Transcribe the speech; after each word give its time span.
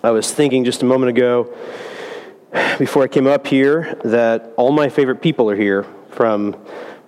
I 0.00 0.12
was 0.12 0.32
thinking 0.32 0.64
just 0.64 0.82
a 0.82 0.84
moment 0.84 1.10
ago, 1.10 1.52
before 2.78 3.02
I 3.02 3.08
came 3.08 3.26
up 3.26 3.48
here, 3.48 3.98
that 4.04 4.52
all 4.56 4.70
my 4.70 4.88
favorite 4.88 5.20
people 5.20 5.50
are 5.50 5.56
here 5.56 5.84
from 6.10 6.56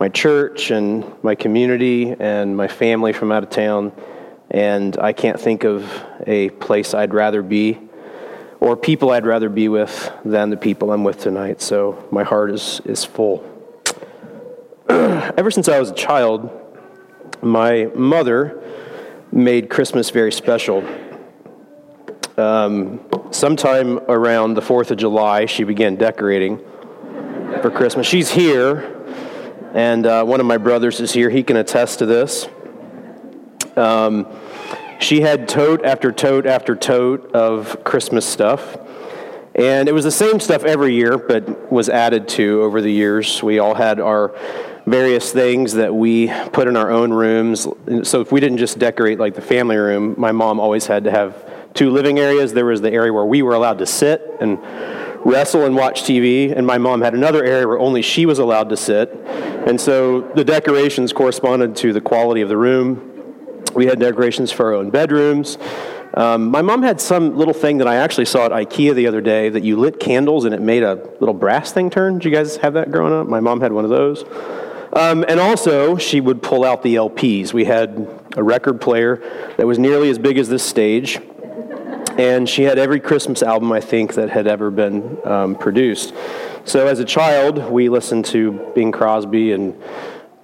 my 0.01 0.09
church 0.09 0.73
and 0.73 1.05
my 1.23 1.37
community 1.37 2.17
and 2.19 2.57
my 2.57 2.67
family 2.67 3.13
from 3.13 3.31
out 3.31 3.45
of 3.45 3.51
town. 3.51 3.93
And 4.51 4.99
I 4.99 5.13
can't 5.13 5.39
think 5.39 5.63
of 5.63 5.89
a 6.27 6.51
place 6.51 6.93
I'd 6.93 7.15
rather 7.15 7.43
be 7.43 7.79
or 8.59 8.77
people 8.77 9.11
I'd 9.11 9.25
rather 9.25 9.49
be 9.49 9.69
with 9.69 10.13
than 10.25 10.51
the 10.51 10.57
people 10.57 10.93
I'm 10.93 11.05
with 11.05 11.21
tonight. 11.21 11.63
So 11.63 12.09
my 12.11 12.25
heart 12.25 12.51
is, 12.51 12.81
is 12.85 13.05
full. 13.05 13.45
Ever 14.89 15.53
since 15.53 15.69
I 15.69 15.79
was 15.79 15.91
a 15.91 15.95
child, 15.95 16.51
my 17.41 17.85
mother 17.95 18.61
made 19.31 19.71
Christmas 19.71 20.11
very 20.11 20.33
special. 20.33 20.85
Um, 22.41 23.01
sometime 23.33 23.99
around 24.09 24.55
the 24.55 24.63
4th 24.63 24.91
of 24.91 24.97
July, 24.97 25.45
she 25.45 25.63
began 25.63 25.97
decorating 25.97 26.59
for 27.61 27.71
Christmas. 27.71 28.07
She's 28.07 28.31
here, 28.31 29.05
and 29.75 30.07
uh, 30.07 30.25
one 30.25 30.41
of 30.41 30.47
my 30.47 30.57
brothers 30.57 31.01
is 31.01 31.13
here. 31.13 31.29
He 31.29 31.43
can 31.43 31.59
attest 31.59 31.99
to 31.99 32.07
this. 32.07 32.49
Um, 33.77 34.27
she 35.01 35.21
had 35.21 35.49
tote 35.49 35.85
after 35.85 36.13
tote 36.13 36.47
after 36.47 36.75
tote 36.75 37.31
of 37.33 37.85
Christmas 37.85 38.25
stuff. 38.25 38.79
And 39.55 39.87
it 39.89 39.93
was 39.93 40.05
the 40.05 40.11
same 40.11 40.41
stuff 40.41 40.65
every 40.65 40.95
year, 40.95 41.19
but 41.19 41.71
was 41.71 41.91
added 41.91 42.27
to 42.29 42.63
over 42.63 42.81
the 42.81 42.91
years. 42.91 43.43
We 43.43 43.59
all 43.59 43.75
had 43.75 44.01
our 44.01 44.35
various 44.87 45.31
things 45.31 45.75
that 45.75 45.95
we 45.95 46.33
put 46.53 46.69
in 46.69 46.77
our 46.77 46.91
own 46.91 47.13
rooms. 47.13 47.67
So 48.03 48.23
if 48.23 48.33
we 48.33 48.41
didn't 48.41 48.59
just 48.59 48.79
decorate 48.79 49.19
like 49.19 49.35
the 49.35 49.43
family 49.43 49.77
room, 49.77 50.15
my 50.17 50.33
mom 50.33 50.59
always 50.59 50.87
had 50.87 51.05
to 51.05 51.11
have 51.11 51.50
two 51.75 51.91
living 51.91 52.19
areas. 52.19 52.53
There 52.53 52.67
was 52.67 52.81
the 52.81 52.93
area 52.93 53.13
where 53.13 53.25
we 53.25 53.43
were 53.43 53.55
allowed 53.55 53.79
to 53.79 53.87
sit 53.87 54.23
and 54.41 54.59
wrestle 55.25 55.65
and 55.67 55.77
watch 55.77 56.03
TV, 56.03 56.57
and 56.57 56.67
my 56.67 56.79
mom 56.79 57.03
had 57.03 57.15
another 57.15 57.45
area 57.45 57.67
where 57.67 57.79
only 57.79 58.03
she 58.03 58.27
was 58.27 58.39
allowed 58.39 58.69
to 58.71 58.77
sit. 58.77 59.11
And 59.67 59.81
so 59.81 60.21
the 60.21 60.45
decorations 60.45 61.13
corresponded 61.13 61.77
to 61.77 61.93
the 61.93 62.01
quality 62.01 62.41
of 62.41 62.49
the 62.49 62.57
room. 62.57 63.07
We 63.75 63.87
had 63.87 64.01
decorations 64.01 64.51
for 64.51 64.67
our 64.67 64.75
own 64.75 64.91
bedrooms. 64.91 65.59
Um, 66.15 66.51
my 66.51 66.61
mom 66.61 66.83
had 66.83 67.01
some 67.01 67.37
little 67.37 67.55
thing 67.55 67.79
that 67.79 67.87
I 67.87 67.97
actually 67.97 68.25
saw 68.25 68.47
at 68.47 68.51
IKEA 68.51 68.95
the 68.95 69.07
other 69.07 69.21
day 69.21 69.49
that 69.49 69.63
you 69.63 69.77
lit 69.77 70.01
candles 70.01 70.45
and 70.45 70.53
it 70.53 70.61
made 70.61 70.83
a 70.83 70.95
little 71.21 71.35
brass 71.35 71.71
thing 71.71 71.89
turn. 71.89 72.15
Did 72.15 72.25
you 72.25 72.31
guys 72.33 72.57
have 72.57 72.75
that 72.75 72.91
growing 72.91 73.13
up? 73.13 73.29
My 73.29 73.39
mom 73.39 73.61
had 73.61 73.73
one 73.73 73.85
of 73.85 73.91
those. 73.91 74.25
Um, 74.93 75.25
and 75.29 75.39
also, 75.39 75.97
she 75.97 76.21
would 76.21 76.43
pull 76.43 76.65
out 76.65 76.83
the 76.83 76.97
LPs. 76.97 77.53
We 77.53 77.65
had 77.65 78.09
a 78.37 78.43
record 78.43 78.81
player 78.81 79.17
that 79.57 79.67
was 79.67 79.79
nearly 79.79 80.11
as 80.11 80.19
big 80.19 80.37
as 80.37 80.49
this 80.49 80.65
stage, 80.65 81.21
and 82.19 82.49
she 82.49 82.63
had 82.63 82.79
every 82.79 83.01
Christmas 83.01 83.43
album, 83.43 83.73
I 83.73 83.81
think, 83.81 84.15
that 84.15 84.31
had 84.31 84.47
ever 84.47 84.71
been 84.71 85.19
um, 85.27 85.55
produced. 85.55 86.15
So 86.65 86.87
as 86.87 86.99
a 86.99 87.05
child, 87.05 87.71
we 87.71 87.89
listened 87.89 88.25
to 88.27 88.53
Bing 88.75 88.93
Crosby 88.93 89.53
and 89.53 89.81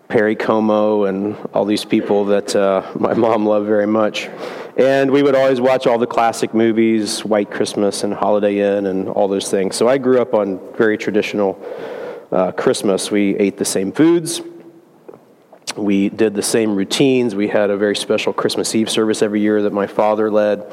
Perry 0.09 0.37
Como 0.37 1.05
and 1.05 1.37
all 1.53 1.65
these 1.65 1.85
people 1.85 2.27
that 2.27 2.55
uh, 2.55 2.83
my 2.99 3.15
mom 3.15 3.45
loved 3.45 3.67
very 3.67 3.87
much. 3.87 4.29
And 4.77 5.11
we 5.11 5.23
would 5.23 5.35
always 5.35 5.61
watch 5.61 5.87
all 5.87 5.99
the 5.99 6.07
classic 6.07 6.55
movies, 6.55 7.25
White 7.25 7.51
Christmas 7.51 8.05
and 8.05 8.15
Holiday 8.15 8.59
Inn 8.59 8.87
and 8.87 9.09
all 9.09 9.27
those 9.27 9.51
things. 9.51 9.75
So 9.75 9.89
I 9.89 9.99
grew 9.99 10.21
up 10.21 10.35
on 10.35 10.61
very 10.77 10.97
traditional 10.97 11.61
uh, 12.31 12.53
Christmas. 12.53 13.11
We 13.11 13.37
ate 13.37 13.57
the 13.57 13.65
same 13.65 13.93
foods. 13.93 14.43
We 15.77 16.09
did 16.09 16.35
the 16.35 16.43
same 16.43 16.77
routines. 16.77 17.35
We 17.35 17.49
had 17.49 17.71
a 17.71 17.77
very 17.77 17.97
special 17.97 18.33
Christmas 18.33 18.75
Eve 18.75 18.89
service 18.89 19.23
every 19.23 19.41
year 19.41 19.63
that 19.63 19.73
my 19.73 19.87
father 19.87 20.31
led. 20.31 20.65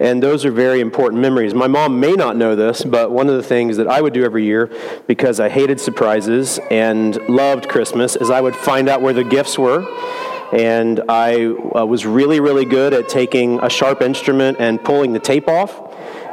And 0.00 0.22
those 0.22 0.44
are 0.44 0.50
very 0.50 0.80
important 0.80 1.22
memories. 1.22 1.54
My 1.54 1.68
mom 1.68 2.00
may 2.00 2.12
not 2.12 2.36
know 2.36 2.56
this, 2.56 2.82
but 2.82 3.12
one 3.12 3.28
of 3.28 3.36
the 3.36 3.42
things 3.42 3.76
that 3.76 3.86
I 3.86 4.00
would 4.00 4.12
do 4.12 4.24
every 4.24 4.44
year, 4.44 4.70
because 5.06 5.38
I 5.38 5.48
hated 5.48 5.80
surprises 5.80 6.58
and 6.70 7.16
loved 7.28 7.68
Christmas, 7.68 8.16
is 8.16 8.28
I 8.28 8.40
would 8.40 8.56
find 8.56 8.88
out 8.88 9.02
where 9.02 9.12
the 9.12 9.22
gifts 9.22 9.56
were. 9.56 9.86
And 10.52 11.02
I 11.08 11.46
uh, 11.46 11.84
was 11.84 12.06
really, 12.06 12.40
really 12.40 12.64
good 12.64 12.92
at 12.92 13.08
taking 13.08 13.60
a 13.60 13.70
sharp 13.70 14.02
instrument 14.02 14.58
and 14.60 14.82
pulling 14.82 15.12
the 15.12 15.20
tape 15.20 15.48
off 15.48 15.80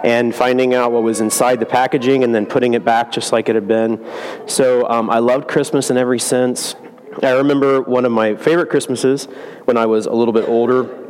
and 0.03 0.33
finding 0.33 0.73
out 0.73 0.91
what 0.91 1.03
was 1.03 1.22
inside 1.22 1.59
the 1.59 1.66
packaging 1.66 2.23
and 2.23 2.33
then 2.33 2.45
putting 2.45 2.73
it 2.73 2.83
back 2.83 3.11
just 3.11 3.31
like 3.31 3.47
it 3.47 3.55
had 3.55 3.67
been. 3.67 4.03
So 4.47 4.89
um, 4.89 5.09
I 5.09 5.19
loved 5.19 5.47
Christmas 5.47 5.91
in 5.91 5.97
every 5.97 6.19
sense. 6.19 6.75
I 7.22 7.31
remember 7.31 7.81
one 7.81 8.05
of 8.05 8.11
my 8.11 8.35
favorite 8.35 8.69
Christmases 8.69 9.25
when 9.66 9.78
I 9.78 9.85
was 9.85 10.07
a 10.07 10.13
little 10.13 10.33
bit 10.33 10.47
older 10.47 11.00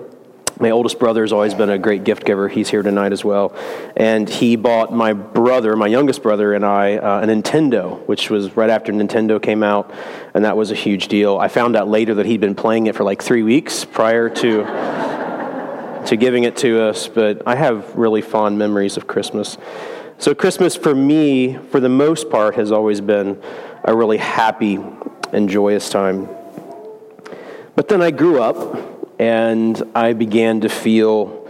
my 0.62 0.70
oldest 0.70 1.00
brother 1.00 1.24
has 1.24 1.34
always 1.34 1.56
been 1.56 1.72
a 1.72 1.80
great 1.80 2.04
gift 2.04 2.24
giver. 2.24 2.48
He's 2.48 2.70
here 2.70 2.84
tonight 2.84 3.12
as 3.12 3.26
well. 3.26 3.56
And 3.98 4.30
he 4.30 4.56
bought 4.56 4.94
my 4.94 5.14
brother, 5.14 5.76
my 5.76 5.88
youngest 5.88 6.22
brother, 6.22 6.54
and 6.54 6.64
I 6.64 6.98
uh, 6.98 7.22
a 7.22 7.26
Nintendo, 7.26 8.06
which 8.08 8.30
was 8.30 8.56
right 8.56 8.70
after 8.70 8.94
Nintendo 8.94 9.42
came 9.42 9.64
out. 9.64 9.92
And 10.36 10.46
that 10.46 10.56
was 10.56 10.70
a 10.70 10.76
huge 10.76 11.08
deal. 11.08 11.40
I 11.40 11.48
found 11.48 11.76
out 11.76 11.88
later 11.88 12.14
that 12.16 12.28
he'd 12.28 12.42
been 12.42 12.54
playing 12.54 12.86
it 12.86 12.96
for 12.96 13.04
like 13.04 13.24
three 13.24 13.42
weeks 13.42 13.84
prior 13.84 14.30
to, 14.30 14.64
to 16.06 16.16
giving 16.16 16.44
it 16.44 16.56
to 16.58 16.84
us. 16.84 17.08
But 17.08 17.42
I 17.48 17.56
have 17.56 17.96
really 17.96 18.22
fond 18.22 18.60
memories 18.60 18.98
of 18.98 19.08
Christmas. 19.08 19.58
So, 20.20 20.36
Christmas 20.36 20.76
for 20.76 20.94
me, 20.94 21.58
for 21.72 21.80
the 21.80 21.90
most 21.90 22.30
part, 22.30 22.54
has 22.54 22.72
always 22.72 23.02
been 23.02 23.42
a 23.84 23.96
really 23.96 24.18
happy 24.18 24.78
and 25.34 25.50
joyous 25.50 25.90
time. 25.90 26.30
But 27.76 27.88
then 27.88 28.04
I 28.04 28.12
grew 28.12 28.40
up 28.40 29.01
and 29.22 29.84
I 29.94 30.14
began 30.14 30.62
to 30.62 30.70
feel 30.70 31.48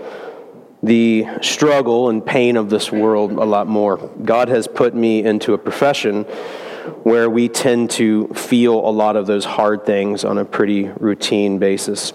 the 0.84 1.26
struggle 1.42 2.10
and 2.10 2.24
pain 2.24 2.58
of 2.58 2.70
this 2.70 2.92
world 2.92 3.32
a 3.32 3.46
lot 3.46 3.66
more. 3.66 3.96
God 4.26 4.50
has 4.50 4.68
put 4.68 4.94
me 4.94 5.24
into 5.24 5.54
a 5.54 5.58
profession 5.58 6.24
where 7.04 7.30
we 7.30 7.48
tend 7.48 7.92
to 7.92 8.28
feel 8.34 8.74
a 8.74 8.92
lot 8.92 9.16
of 9.16 9.26
those 9.26 9.46
hard 9.46 9.86
things 9.86 10.26
on 10.26 10.38
a 10.38 10.44
pretty 10.44 10.90
routine 11.00 11.60
basis. 11.60 12.12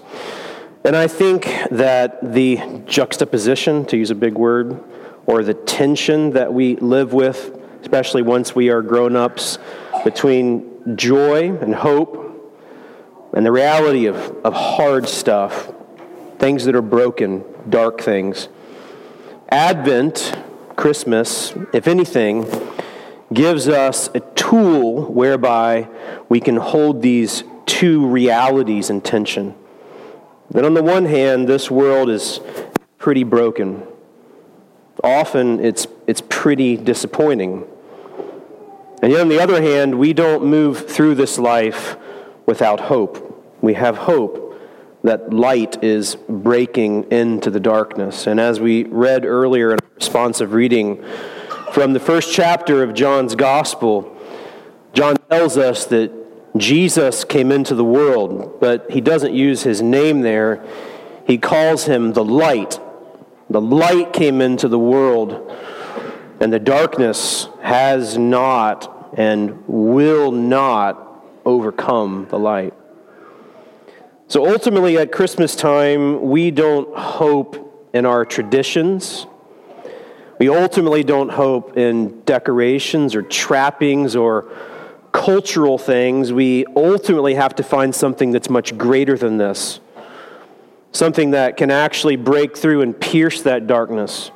And 0.85 0.95
I 0.95 1.07
think 1.07 1.45
that 1.71 2.19
the 2.21 2.59
juxtaposition, 2.85 3.83
to 3.85 3.97
use 3.97 4.11
a 4.11 4.15
big 4.15 4.35
word, 4.35 4.79
or 5.25 5.41
the 5.41 5.55
tension 5.55 6.31
that 6.31 6.53
we 6.53 6.75
live 6.75 7.13
with, 7.13 7.59
especially 7.81 8.21
once 8.21 8.53
we 8.53 8.69
are 8.69 8.83
grown 8.83 9.15
ups, 9.15 9.57
between 10.03 10.95
joy 10.95 11.57
and 11.57 11.73
hope 11.73 12.26
and 13.37 13.45
the 13.45 13.51
reality 13.51 14.07
of, 14.07 14.15
of 14.43 14.51
hard 14.51 15.07
stuff, 15.07 15.71
things 16.39 16.65
that 16.65 16.75
are 16.75 16.81
broken, 16.81 17.45
dark 17.69 18.01
things. 18.01 18.49
Advent, 19.49 20.35
Christmas, 20.75 21.53
if 21.71 21.87
anything, 21.87 22.47
gives 23.31 23.67
us 23.67 24.09
a 24.15 24.21
tool 24.21 25.13
whereby 25.13 25.87
we 26.29 26.39
can 26.39 26.55
hold 26.55 27.03
these 27.03 27.43
two 27.67 28.07
realities 28.07 28.89
in 28.89 29.01
tension. 29.01 29.53
That 30.49 30.65
on 30.65 30.73
the 30.73 30.81
one 30.81 31.05
hand, 31.05 31.47
this 31.47 31.69
world 31.69 32.09
is 32.09 32.39
pretty 32.97 33.23
broken. 33.23 33.83
Often 35.03 35.63
it's, 35.63 35.85
it's 36.07 36.23
pretty 36.27 36.75
disappointing. 36.75 37.67
And 39.03 39.11
yet, 39.11 39.21
on 39.21 39.29
the 39.29 39.39
other 39.39 39.61
hand, 39.61 39.99
we 39.99 40.13
don't 40.13 40.45
move 40.45 40.89
through 40.89 41.13
this 41.13 41.37
life 41.37 41.97
without 42.47 42.79
hope. 42.79 43.25
We 43.61 43.73
have 43.73 43.97
hope 43.97 44.61
that 45.03 45.33
light 45.33 45.83
is 45.83 46.15
breaking 46.27 47.11
into 47.11 47.49
the 47.49 47.59
darkness. 47.59 48.27
And 48.27 48.39
as 48.39 48.59
we 48.59 48.83
read 48.83 49.25
earlier 49.25 49.71
in 49.71 49.79
responsive 49.95 50.53
reading 50.53 51.03
from 51.71 51.93
the 51.93 51.99
first 51.99 52.33
chapter 52.33 52.83
of 52.83 52.93
John's 52.93 53.35
Gospel, 53.35 54.15
John 54.93 55.15
tells 55.29 55.57
us 55.57 55.85
that 55.85 56.11
Jesus 56.57 57.23
came 57.23 57.51
into 57.51 57.75
the 57.75 57.85
world, 57.85 58.59
but 58.59 58.89
he 58.89 59.01
doesn't 59.01 59.33
use 59.33 59.63
his 59.63 59.81
name 59.81 60.21
there. 60.21 60.65
He 61.25 61.37
calls 61.37 61.85
him 61.85 62.13
the 62.13 62.23
light. 62.23 62.79
The 63.49 63.61
light 63.61 64.11
came 64.13 64.41
into 64.41 64.67
the 64.67 64.79
world, 64.79 65.51
and 66.39 66.51
the 66.51 66.59
darkness 66.59 67.47
has 67.61 68.17
not 68.17 69.13
and 69.17 69.63
will 69.67 70.31
not 70.31 71.23
overcome 71.45 72.27
the 72.29 72.39
light. 72.39 72.73
So 74.29 74.45
ultimately, 74.45 74.97
at 74.97 75.13
Christmas 75.13 75.55
time, 75.55 76.29
we 76.29 76.51
don't 76.51 76.93
hope 76.97 77.89
in 77.93 78.05
our 78.05 78.25
traditions. 78.25 79.25
We 80.37 80.49
ultimately 80.49 81.03
don't 81.03 81.29
hope 81.29 81.77
in 81.77 82.21
decorations 82.25 83.15
or 83.15 83.21
trappings 83.21 84.17
or 84.17 84.51
cultural 85.13 85.77
things. 85.77 86.33
We 86.33 86.65
ultimately 86.75 87.35
have 87.35 87.55
to 87.55 87.63
find 87.63 87.95
something 87.95 88.31
that's 88.31 88.49
much 88.49 88.77
greater 88.77 89.17
than 89.17 89.37
this, 89.37 89.79
something 90.91 91.31
that 91.31 91.55
can 91.55 91.71
actually 91.71 92.17
break 92.17 92.57
through 92.57 92.81
and 92.81 92.99
pierce 92.99 93.41
that 93.43 93.65
darkness. 93.65 94.31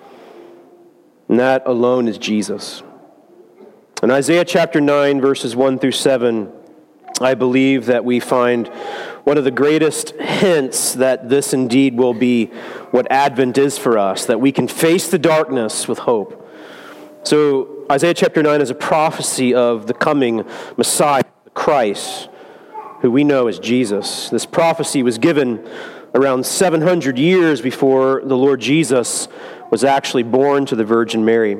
And 1.27 1.37
that 1.37 1.63
alone 1.65 2.07
is 2.07 2.17
Jesus. 2.17 2.81
In 4.01 4.09
Isaiah 4.09 4.45
chapter 4.45 4.79
9, 4.79 5.19
verses 5.19 5.53
1 5.53 5.79
through 5.79 5.91
7, 5.91 6.51
I 7.19 7.35
believe 7.35 7.87
that 7.87 8.05
we 8.05 8.19
find 8.19 8.67
one 9.23 9.37
of 9.37 9.43
the 9.43 9.51
greatest 9.51 10.11
hints 10.15 10.93
that 10.93 11.29
this 11.29 11.53
indeed 11.53 11.95
will 11.95 12.13
be 12.13 12.47
what 12.91 13.11
Advent 13.11 13.57
is 13.57 13.77
for 13.77 13.97
us, 13.97 14.25
that 14.25 14.39
we 14.39 14.51
can 14.51 14.67
face 14.67 15.07
the 15.09 15.19
darkness 15.19 15.87
with 15.87 15.99
hope. 15.99 16.37
So, 17.23 17.85
Isaiah 17.91 18.13
chapter 18.13 18.41
9 18.41 18.61
is 18.61 18.69
a 18.69 18.75
prophecy 18.75 19.53
of 19.53 19.85
the 19.85 19.93
coming 19.93 20.45
Messiah, 20.77 21.23
Christ, 21.53 22.29
who 23.01 23.11
we 23.11 23.23
know 23.23 23.47
as 23.47 23.59
Jesus. 23.59 24.29
This 24.29 24.45
prophecy 24.45 25.03
was 25.03 25.17
given 25.17 25.67
around 26.15 26.45
700 26.45 27.19
years 27.19 27.61
before 27.61 28.21
the 28.23 28.37
Lord 28.37 28.59
Jesus 28.61 29.27
was 29.69 29.83
actually 29.83 30.23
born 30.23 30.65
to 30.65 30.75
the 30.75 30.83
Virgin 30.83 31.23
Mary. 31.23 31.57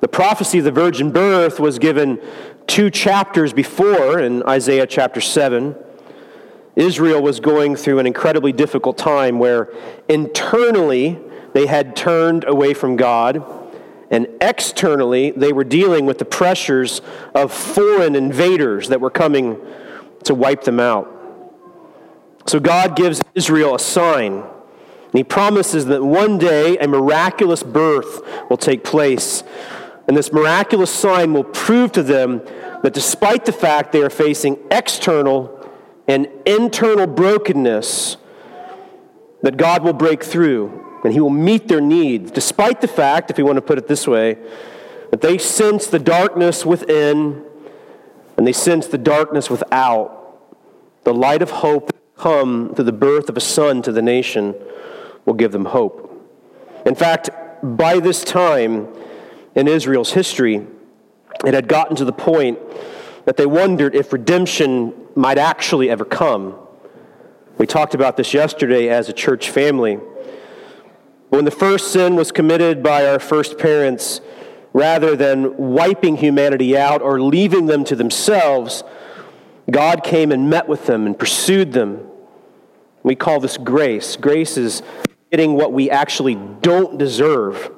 The 0.00 0.08
prophecy 0.08 0.58
of 0.58 0.64
the 0.64 0.70
virgin 0.70 1.10
birth 1.10 1.58
was 1.58 1.78
given 1.78 2.20
two 2.68 2.90
chapters 2.90 3.52
before 3.52 4.20
in 4.20 4.42
Isaiah 4.44 4.86
chapter 4.86 5.20
7. 5.20 5.74
Israel 6.76 7.20
was 7.20 7.40
going 7.40 7.74
through 7.74 7.98
an 7.98 8.06
incredibly 8.06 8.52
difficult 8.52 8.96
time 8.96 9.40
where 9.40 9.72
internally 10.08 11.18
they 11.54 11.66
had 11.66 11.96
turned 11.96 12.44
away 12.44 12.74
from 12.74 12.94
God, 12.94 13.42
and 14.10 14.28
externally 14.40 15.32
they 15.32 15.52
were 15.52 15.64
dealing 15.64 16.06
with 16.06 16.18
the 16.18 16.24
pressures 16.24 17.00
of 17.34 17.52
foreign 17.52 18.14
invaders 18.14 18.88
that 18.90 19.00
were 19.00 19.10
coming 19.10 19.58
to 20.24 20.34
wipe 20.34 20.62
them 20.62 20.78
out. 20.78 21.10
So 22.46 22.60
God 22.60 22.94
gives 22.94 23.22
Israel 23.34 23.74
a 23.74 23.80
sign. 23.80 24.32
And 24.34 25.14
he 25.14 25.24
promises 25.24 25.86
that 25.86 26.04
one 26.04 26.36
day 26.36 26.76
a 26.78 26.86
miraculous 26.86 27.62
birth 27.62 28.20
will 28.50 28.58
take 28.58 28.84
place. 28.84 29.42
And 30.06 30.16
this 30.16 30.32
miraculous 30.32 30.90
sign 30.90 31.32
will 31.32 31.44
prove 31.44 31.92
to 31.92 32.02
them 32.02 32.42
that 32.82 32.94
despite 32.94 33.44
the 33.44 33.52
fact 33.52 33.92
they 33.92 34.02
are 34.02 34.10
facing 34.10 34.58
external 34.70 35.54
and 36.06 36.28
internal 36.46 37.06
brokenness, 37.06 38.16
that 39.42 39.56
God 39.56 39.82
will 39.82 39.92
break 39.92 40.22
through 40.24 40.84
and 41.04 41.12
He 41.12 41.20
will 41.20 41.30
meet 41.30 41.68
their 41.68 41.80
needs, 41.80 42.30
despite 42.30 42.80
the 42.80 42.88
fact, 42.88 43.30
if 43.30 43.38
you 43.38 43.44
want 43.44 43.56
to 43.56 43.62
put 43.62 43.78
it 43.78 43.86
this 43.86 44.06
way, 44.06 44.36
that 45.10 45.20
they 45.20 45.38
sense 45.38 45.86
the 45.86 45.98
darkness 45.98 46.66
within 46.66 47.44
and 48.36 48.46
they 48.46 48.52
sense 48.52 48.86
the 48.86 48.98
darkness 48.98 49.50
without. 49.50 50.14
The 51.04 51.14
light 51.14 51.42
of 51.42 51.50
hope 51.50 51.86
that 51.86 52.16
come 52.16 52.74
through 52.74 52.84
the 52.84 52.92
birth 52.92 53.28
of 53.28 53.36
a 53.36 53.40
son 53.40 53.82
to 53.82 53.92
the 53.92 54.02
nation 54.02 54.54
will 55.24 55.34
give 55.34 55.52
them 55.52 55.66
hope. 55.66 56.04
In 56.84 56.94
fact, 56.94 57.30
by 57.62 58.00
this 58.00 58.22
time 58.22 58.88
in 59.54 59.68
Israel's 59.68 60.12
history, 60.12 60.66
it 61.44 61.54
had 61.54 61.68
gotten 61.68 61.96
to 61.96 62.04
the 62.04 62.12
point 62.12 62.58
that 63.24 63.36
they 63.36 63.46
wondered 63.46 63.94
if 63.94 64.12
redemption 64.12 64.92
might 65.14 65.38
actually 65.38 65.90
ever 65.90 66.04
come. 66.04 66.54
We 67.58 67.66
talked 67.66 67.94
about 67.94 68.16
this 68.16 68.32
yesterday 68.32 68.88
as 68.88 69.08
a 69.08 69.12
church 69.12 69.50
family. 69.50 69.98
When 71.28 71.44
the 71.44 71.50
first 71.50 71.92
sin 71.92 72.16
was 72.16 72.32
committed 72.32 72.82
by 72.82 73.06
our 73.06 73.18
first 73.18 73.58
parents, 73.58 74.20
rather 74.72 75.16
than 75.16 75.56
wiping 75.56 76.16
humanity 76.16 76.76
out 76.76 77.02
or 77.02 77.20
leaving 77.20 77.66
them 77.66 77.84
to 77.84 77.96
themselves, 77.96 78.84
God 79.70 80.02
came 80.04 80.32
and 80.32 80.48
met 80.48 80.68
with 80.68 80.86
them 80.86 81.04
and 81.06 81.18
pursued 81.18 81.72
them. 81.72 82.06
We 83.02 83.14
call 83.14 83.40
this 83.40 83.56
grace. 83.58 84.16
Grace 84.16 84.56
is 84.56 84.82
getting 85.30 85.54
what 85.54 85.72
we 85.72 85.90
actually 85.90 86.36
don't 86.62 86.96
deserve. 86.96 87.70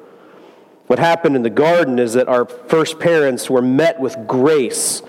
What 0.91 0.99
happened 0.99 1.37
in 1.37 1.45
the 1.45 1.51
garden 1.51 2.01
is 2.01 2.15
that 2.15 2.27
our 2.27 2.45
first 2.45 2.99
parents 2.99 3.49
were 3.49 3.63
met 3.63 4.01
with 4.01 4.27
grace 4.27 5.03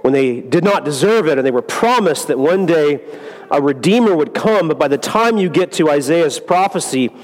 when 0.00 0.12
they 0.12 0.40
did 0.40 0.64
not 0.64 0.84
deserve 0.84 1.28
it, 1.28 1.38
and 1.38 1.46
they 1.46 1.52
were 1.52 1.62
promised 1.62 2.26
that 2.26 2.40
one 2.40 2.66
day 2.66 3.00
a 3.48 3.62
Redeemer 3.62 4.16
would 4.16 4.34
come. 4.34 4.66
But 4.66 4.80
by 4.80 4.88
the 4.88 4.98
time 4.98 5.36
you 5.36 5.48
get 5.48 5.70
to 5.74 5.88
Isaiah's 5.88 6.40
prophecy, 6.40 7.14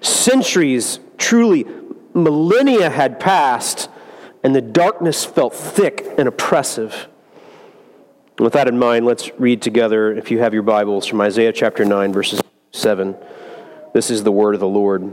centuries, 0.00 0.98
truly 1.18 1.66
millennia 2.14 2.88
had 2.88 3.20
passed, 3.20 3.90
and 4.42 4.54
the 4.56 4.62
darkness 4.62 5.26
felt 5.26 5.54
thick 5.54 6.06
and 6.16 6.26
oppressive. 6.26 7.06
With 8.38 8.54
that 8.54 8.66
in 8.66 8.78
mind, 8.78 9.04
let's 9.04 9.30
read 9.38 9.60
together, 9.60 10.10
if 10.10 10.30
you 10.30 10.38
have 10.38 10.54
your 10.54 10.62
Bibles, 10.62 11.06
from 11.06 11.20
Isaiah 11.20 11.52
chapter 11.52 11.84
9, 11.84 12.14
verses 12.14 12.40
7. 12.70 13.14
This 13.92 14.10
is 14.10 14.24
the 14.24 14.32
word 14.32 14.54
of 14.54 14.60
the 14.60 14.66
Lord. 14.66 15.12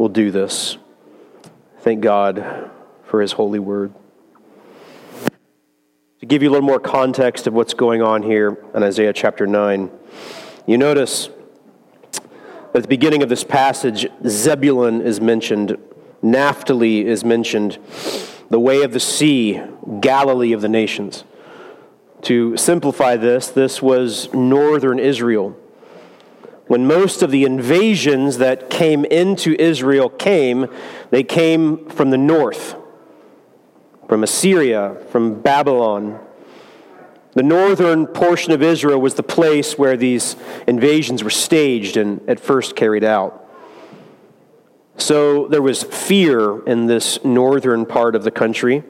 will 0.00 0.08
do 0.08 0.30
this. 0.30 0.78
Thank 1.80 2.00
God 2.00 2.70
for 3.04 3.20
his 3.20 3.32
holy 3.32 3.58
word. 3.58 3.92
To 6.20 6.26
give 6.26 6.42
you 6.42 6.48
a 6.48 6.52
little 6.52 6.66
more 6.66 6.80
context 6.80 7.46
of 7.46 7.52
what's 7.52 7.74
going 7.74 8.00
on 8.00 8.22
here 8.22 8.56
in 8.74 8.82
Isaiah 8.82 9.12
chapter 9.12 9.46
9, 9.46 9.90
you 10.66 10.78
notice 10.78 11.28
at 12.72 12.80
the 12.80 12.88
beginning 12.88 13.22
of 13.22 13.28
this 13.28 13.44
passage, 13.44 14.06
Zebulun 14.26 15.02
is 15.02 15.20
mentioned, 15.20 15.76
Naphtali 16.22 17.06
is 17.06 17.22
mentioned, 17.22 17.76
the 18.48 18.58
way 18.58 18.80
of 18.80 18.94
the 18.94 19.00
sea, 19.00 19.60
Galilee 20.00 20.52
of 20.52 20.62
the 20.62 20.68
nations. 20.70 21.24
To 22.22 22.56
simplify 22.56 23.18
this, 23.18 23.48
this 23.48 23.82
was 23.82 24.32
northern 24.32 24.98
Israel. 24.98 25.59
When 26.70 26.86
most 26.86 27.22
of 27.22 27.32
the 27.32 27.42
invasions 27.42 28.38
that 28.38 28.70
came 28.70 29.04
into 29.04 29.56
Israel 29.60 30.08
came, 30.08 30.68
they 31.10 31.24
came 31.24 31.88
from 31.88 32.10
the 32.10 32.16
north 32.16 32.76
from 34.06 34.22
Assyria, 34.22 34.96
from 35.10 35.42
Babylon. 35.42 36.20
The 37.32 37.42
northern 37.42 38.06
portion 38.06 38.52
of 38.52 38.62
Israel 38.62 39.00
was 39.00 39.14
the 39.14 39.24
place 39.24 39.76
where 39.76 39.96
these 39.96 40.36
invasions 40.68 41.24
were 41.24 41.30
staged 41.30 41.96
and 41.96 42.20
at 42.30 42.38
first 42.38 42.76
carried 42.76 43.02
out. 43.02 43.50
So 44.96 45.48
there 45.48 45.62
was 45.62 45.82
fear 45.82 46.64
in 46.66 46.86
this 46.86 47.24
northern 47.24 47.84
part 47.84 48.14
of 48.14 48.22
the 48.22 48.30
country 48.30 48.84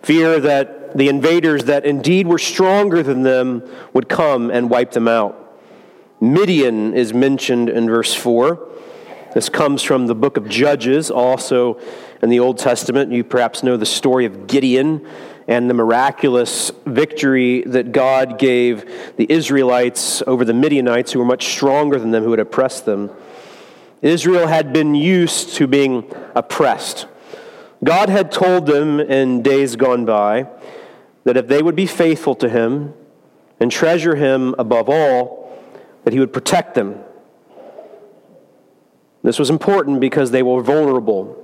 fear 0.00 0.40
that 0.40 0.96
the 0.96 1.10
invaders 1.10 1.64
that 1.64 1.84
indeed 1.84 2.26
were 2.26 2.38
stronger 2.38 3.02
than 3.02 3.20
them 3.20 3.62
would 3.92 4.08
come 4.08 4.50
and 4.50 4.70
wipe 4.70 4.92
them 4.92 5.08
out. 5.08 5.41
Midian 6.22 6.94
is 6.94 7.12
mentioned 7.12 7.68
in 7.68 7.90
verse 7.90 8.14
4. 8.14 8.68
This 9.34 9.48
comes 9.48 9.82
from 9.82 10.06
the 10.06 10.14
book 10.14 10.36
of 10.36 10.48
Judges, 10.48 11.10
also 11.10 11.80
in 12.22 12.28
the 12.28 12.38
Old 12.38 12.58
Testament. 12.58 13.10
You 13.10 13.24
perhaps 13.24 13.64
know 13.64 13.76
the 13.76 13.84
story 13.84 14.24
of 14.24 14.46
Gideon 14.46 15.04
and 15.48 15.68
the 15.68 15.74
miraculous 15.74 16.70
victory 16.86 17.62
that 17.62 17.90
God 17.90 18.38
gave 18.38 19.16
the 19.16 19.26
Israelites 19.28 20.22
over 20.28 20.44
the 20.44 20.54
Midianites, 20.54 21.10
who 21.10 21.18
were 21.18 21.24
much 21.24 21.46
stronger 21.46 21.98
than 21.98 22.12
them, 22.12 22.22
who 22.22 22.30
had 22.30 22.38
oppressed 22.38 22.86
them. 22.86 23.10
Israel 24.00 24.46
had 24.46 24.72
been 24.72 24.94
used 24.94 25.54
to 25.54 25.66
being 25.66 26.08
oppressed. 26.36 27.08
God 27.82 28.08
had 28.08 28.30
told 28.30 28.66
them 28.66 29.00
in 29.00 29.42
days 29.42 29.74
gone 29.74 30.04
by 30.04 30.46
that 31.24 31.36
if 31.36 31.48
they 31.48 31.64
would 31.64 31.74
be 31.74 31.86
faithful 31.86 32.36
to 32.36 32.48
Him 32.48 32.94
and 33.58 33.72
treasure 33.72 34.14
Him 34.14 34.54
above 34.56 34.88
all, 34.88 35.41
that 36.04 36.12
He 36.12 36.20
would 36.20 36.32
protect 36.32 36.74
them. 36.74 37.00
This 39.22 39.38
was 39.38 39.50
important 39.50 40.00
because 40.00 40.30
they 40.30 40.42
were 40.42 40.62
vulnerable. 40.62 41.38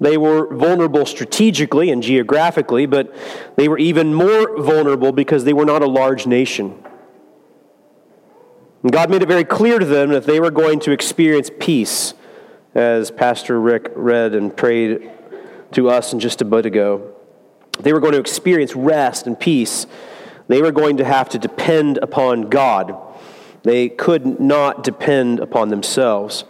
They 0.00 0.16
were 0.16 0.54
vulnerable 0.54 1.06
strategically 1.06 1.90
and 1.90 2.02
geographically, 2.02 2.84
but 2.84 3.14
they 3.56 3.68
were 3.68 3.78
even 3.78 4.12
more 4.12 4.60
vulnerable 4.60 5.12
because 5.12 5.44
they 5.44 5.52
were 5.52 5.64
not 5.64 5.82
a 5.82 5.86
large 5.86 6.26
nation. 6.26 6.82
And 8.82 8.92
God 8.92 9.08
made 9.08 9.22
it 9.22 9.28
very 9.28 9.44
clear 9.44 9.78
to 9.78 9.86
them 9.86 10.10
that 10.10 10.26
they 10.26 10.40
were 10.40 10.50
going 10.50 10.80
to 10.80 10.90
experience 10.90 11.50
peace, 11.58 12.12
as 12.74 13.10
Pastor 13.10 13.58
Rick 13.58 13.92
read 13.94 14.34
and 14.34 14.54
prayed 14.54 15.10
to 15.72 15.88
us 15.88 16.12
in 16.12 16.20
just 16.20 16.42
a 16.42 16.44
bit 16.44 16.66
ago. 16.66 17.14
They 17.80 17.92
were 17.92 18.00
going 18.00 18.12
to 18.12 18.20
experience 18.20 18.76
rest 18.76 19.26
and 19.26 19.38
peace. 19.38 19.86
They 20.48 20.60
were 20.60 20.72
going 20.72 20.98
to 20.98 21.04
have 21.04 21.30
to 21.30 21.38
depend 21.38 21.98
upon 21.98 22.50
God. 22.50 22.94
They 23.64 23.88
could 23.88 24.38
not 24.38 24.84
depend 24.84 25.40
upon 25.40 25.70
themselves. 25.70 26.44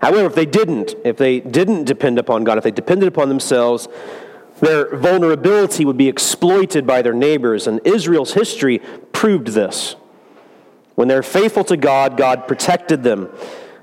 However, 0.00 0.26
if 0.26 0.34
they 0.34 0.46
didn't, 0.46 0.94
if 1.02 1.16
they 1.16 1.40
didn't 1.40 1.84
depend 1.84 2.18
upon 2.18 2.44
God, 2.44 2.58
if 2.58 2.64
they 2.64 2.70
depended 2.70 3.08
upon 3.08 3.30
themselves, 3.30 3.88
their 4.60 4.94
vulnerability 4.94 5.86
would 5.86 5.96
be 5.96 6.08
exploited 6.08 6.86
by 6.86 7.00
their 7.00 7.14
neighbors. 7.14 7.66
And 7.66 7.80
Israel's 7.84 8.34
history 8.34 8.80
proved 9.12 9.48
this. 9.48 9.96
When 10.94 11.08
they're 11.08 11.22
faithful 11.22 11.64
to 11.64 11.76
God, 11.78 12.18
God 12.18 12.46
protected 12.46 13.02
them. 13.02 13.30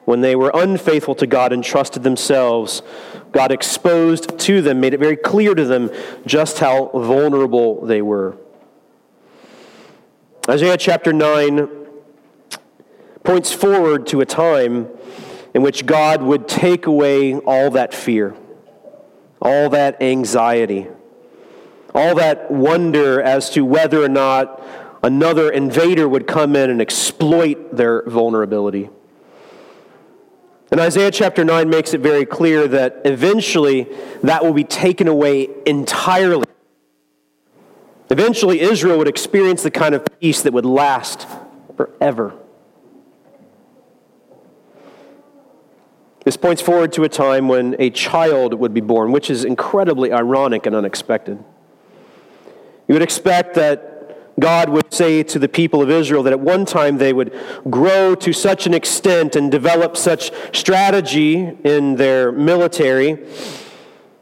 When 0.06 0.22
they 0.22 0.36
were 0.36 0.52
unfaithful 0.54 1.16
to 1.16 1.28
God 1.28 1.52
and 1.52 1.64
trusted 1.64 2.04
themselves, 2.04 2.84
God 3.32 3.52
exposed 3.52 4.38
to 4.40 4.62
them, 4.62 4.80
made 4.80 4.94
it 4.94 5.00
very 5.00 5.18
clear 5.18 5.56
to 5.56 5.66
them 5.66 5.90
just 6.28 6.60
how 6.60 6.90
vulnerable 6.90 7.86
they 7.86 8.02
were. 8.02 8.38
Isaiah 10.48 10.78
chapter 10.78 11.12
9 11.14 11.81
points 13.24 13.52
forward 13.52 14.08
to 14.08 14.22
a 14.22 14.26
time 14.26 14.88
in 15.54 15.62
which 15.62 15.86
God 15.86 16.22
would 16.22 16.48
take 16.48 16.86
away 16.86 17.36
all 17.36 17.72
that 17.72 17.94
fear, 17.94 18.36
all 19.42 19.70
that 19.70 20.02
anxiety, 20.02 20.88
all 21.94 22.16
that 22.16 22.50
wonder 22.50 23.22
as 23.22 23.50
to 23.52 23.66
whether 23.66 24.04
or 24.04 24.10
not 24.10 24.62
another 25.04 25.50
invader 25.50 26.08
would 26.08 26.28
come 26.28 26.56
in 26.56 26.70
and 26.70 26.82
exploit 26.82 27.76
their 27.76 28.04
vulnerability. 28.04 28.90
And 30.72 30.80
Isaiah 30.80 31.12
chapter 31.12 31.44
9 31.44 31.70
makes 31.70 31.94
it 31.94 32.00
very 32.00 32.26
clear 32.26 32.66
that 32.70 33.02
eventually 33.04 33.90
that 34.24 34.44
will 34.44 34.54
be 34.54 34.64
taken 34.64 35.10
away 35.10 35.50
entirely. 35.66 36.46
Eventually, 38.10 38.62
Israel 38.62 38.98
would 38.98 39.08
experience 39.08 39.64
the 39.64 39.72
kind 39.72 39.94
of 39.96 40.06
peace 40.20 40.44
that 40.44 40.54
would 40.54 40.66
last 40.66 41.28
forever. 41.76 42.41
This 46.32 46.38
points 46.38 46.62
forward 46.62 46.94
to 46.94 47.04
a 47.04 47.10
time 47.10 47.50
when 47.50 47.76
a 47.78 47.90
child 47.90 48.54
would 48.54 48.74
be 48.74 48.80
born, 48.80 49.12
which 49.12 49.30
is 49.30 49.44
incredibly 49.44 50.14
ironic 50.14 50.66
and 50.66 50.74
unexpected. 50.74 51.44
You 52.88 52.94
would 52.96 53.02
expect 53.02 53.56
that 53.56 54.40
God 54.40 54.70
would 54.70 54.94
say 54.94 55.24
to 55.24 55.38
the 55.38 55.50
people 55.50 55.82
of 55.82 55.90
Israel 55.90 56.24
that 56.24 56.32
at 56.32 56.40
one 56.40 56.64
time 56.64 57.00
they 57.00 57.12
would 57.12 57.38
grow 57.70 58.16
to 58.16 58.32
such 58.32 58.66
an 58.66 58.74
extent 58.74 59.36
and 59.36 59.52
develop 59.52 59.98
such 59.98 60.32
strategy 60.56 61.58
in 61.66 61.98
their 61.98 62.32
military 62.32 63.28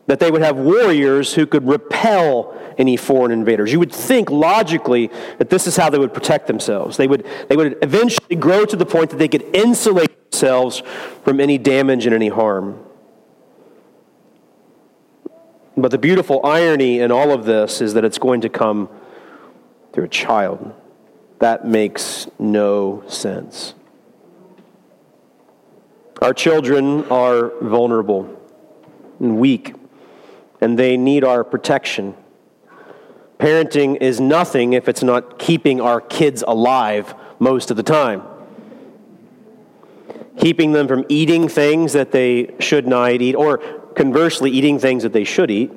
that 0.08 0.20
they 0.20 0.32
would 0.32 0.42
have 0.42 0.58
warriors 0.58 1.36
who 1.36 1.46
could 1.46 1.68
repel 1.68 2.59
any 2.80 2.98
foreign 2.98 3.32
invaders. 3.32 3.72
You 3.72 3.80
would 3.80 3.92
think 3.92 4.32
logically 4.32 5.12
that 5.38 5.50
this 5.50 5.68
is 5.68 5.76
how 5.76 5.90
they 5.90 6.00
would 6.00 6.14
protect 6.14 6.48
themselves. 6.48 6.98
They 6.98 7.08
would, 7.08 7.28
they 7.50 7.58
would 7.58 7.78
eventually 7.82 8.38
grow 8.38 8.66
to 8.66 8.76
the 8.76 8.86
point 8.86 9.12
that 9.12 9.18
they 9.18 9.28
could 9.28 9.44
insulate 9.54 10.32
themselves 10.32 10.82
from 11.24 11.40
any 11.40 11.58
damage 11.58 12.06
and 12.06 12.16
any 12.16 12.30
harm. 12.30 12.84
But 15.76 15.92
the 15.92 15.98
beautiful 15.98 16.42
irony 16.46 17.00
in 17.00 17.12
all 17.12 17.32
of 17.32 17.46
this 17.46 17.82
is 17.82 17.94
that 17.94 18.04
it's 18.04 18.18
going 18.18 18.42
to 18.42 18.50
come 18.50 18.90
through 19.94 20.06
a 20.06 20.10
child. 20.10 20.74
That 21.40 21.66
makes 21.66 22.28
no 22.38 23.04
sense. 23.08 23.76
Our 26.22 26.34
children 26.34 27.06
are 27.10 27.52
vulnerable 27.62 28.38
and 29.20 29.38
weak, 29.38 29.74
and 30.60 30.78
they 30.78 30.98
need 30.98 31.24
our 31.24 31.46
protection. 31.46 32.16
Parenting 33.40 33.96
is 34.02 34.20
nothing 34.20 34.74
if 34.74 34.90
it's 34.90 35.02
not 35.02 35.40
keeping 35.40 35.80
our 35.80 36.02
kids 36.02 36.44
alive 36.46 37.16
most 37.40 37.72
of 37.72 37.78
the 37.78 37.84
time. 37.84 38.22
Keeping 40.38 40.74
them 40.74 40.88
from 40.88 41.06
eating 41.10 41.48
things 41.48 41.94
that 41.94 42.12
they 42.12 42.54
should 42.60 42.86
not 42.88 43.12
eat, 43.22 43.36
or 43.36 43.58
conversely, 43.96 44.52
eating 44.52 44.78
things 44.78 45.04
that 45.04 45.14
they 45.14 45.24
should 45.24 45.50
eat. 45.50 45.72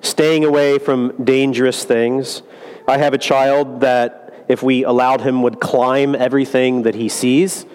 Staying 0.00 0.44
away 0.44 0.78
from 0.78 1.12
dangerous 1.24 1.84
things 1.84 2.42
I 2.88 2.96
have 2.96 3.12
a 3.12 3.18
child 3.18 3.82
that, 3.82 4.46
if 4.48 4.62
we 4.62 4.82
allowed 4.82 5.20
him, 5.20 5.42
would 5.42 5.60
climb 5.60 6.14
everything 6.14 6.82
that 6.84 6.94
he 6.94 7.10
sees 7.10 7.66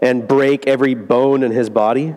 and 0.00 0.26
break 0.26 0.66
every 0.66 0.94
bone 0.94 1.42
in 1.42 1.50
his 1.50 1.68
body. 1.68 2.16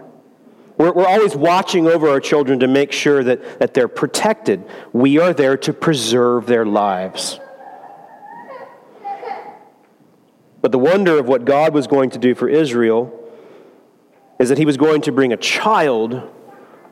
We're, 0.79 0.93
we're 0.93 1.05
always 1.05 1.35
watching 1.35 1.87
over 1.87 2.09
our 2.09 2.21
children 2.21 2.61
to 2.61 2.67
make 2.67 2.91
sure 2.93 3.21
that, 3.23 3.59
that 3.59 3.73
they're 3.75 3.89
protected. 3.89 4.63
We 4.93 5.19
are 5.19 5.33
there 5.33 5.57
to 5.57 5.73
preserve 5.73 6.47
their 6.47 6.65
lives. 6.65 7.39
But 10.61 10.71
the 10.71 10.79
wonder 10.79 11.19
of 11.19 11.27
what 11.27 11.45
God 11.45 11.73
was 11.73 11.85
going 11.85 12.09
to 12.11 12.17
do 12.17 12.33
for 12.33 12.47
Israel 12.47 13.13
is 14.39 14.49
that 14.49 14.57
he 14.57 14.65
was 14.65 14.77
going 14.77 15.01
to 15.01 15.11
bring 15.11 15.33
a 15.33 15.37
child 15.37 16.21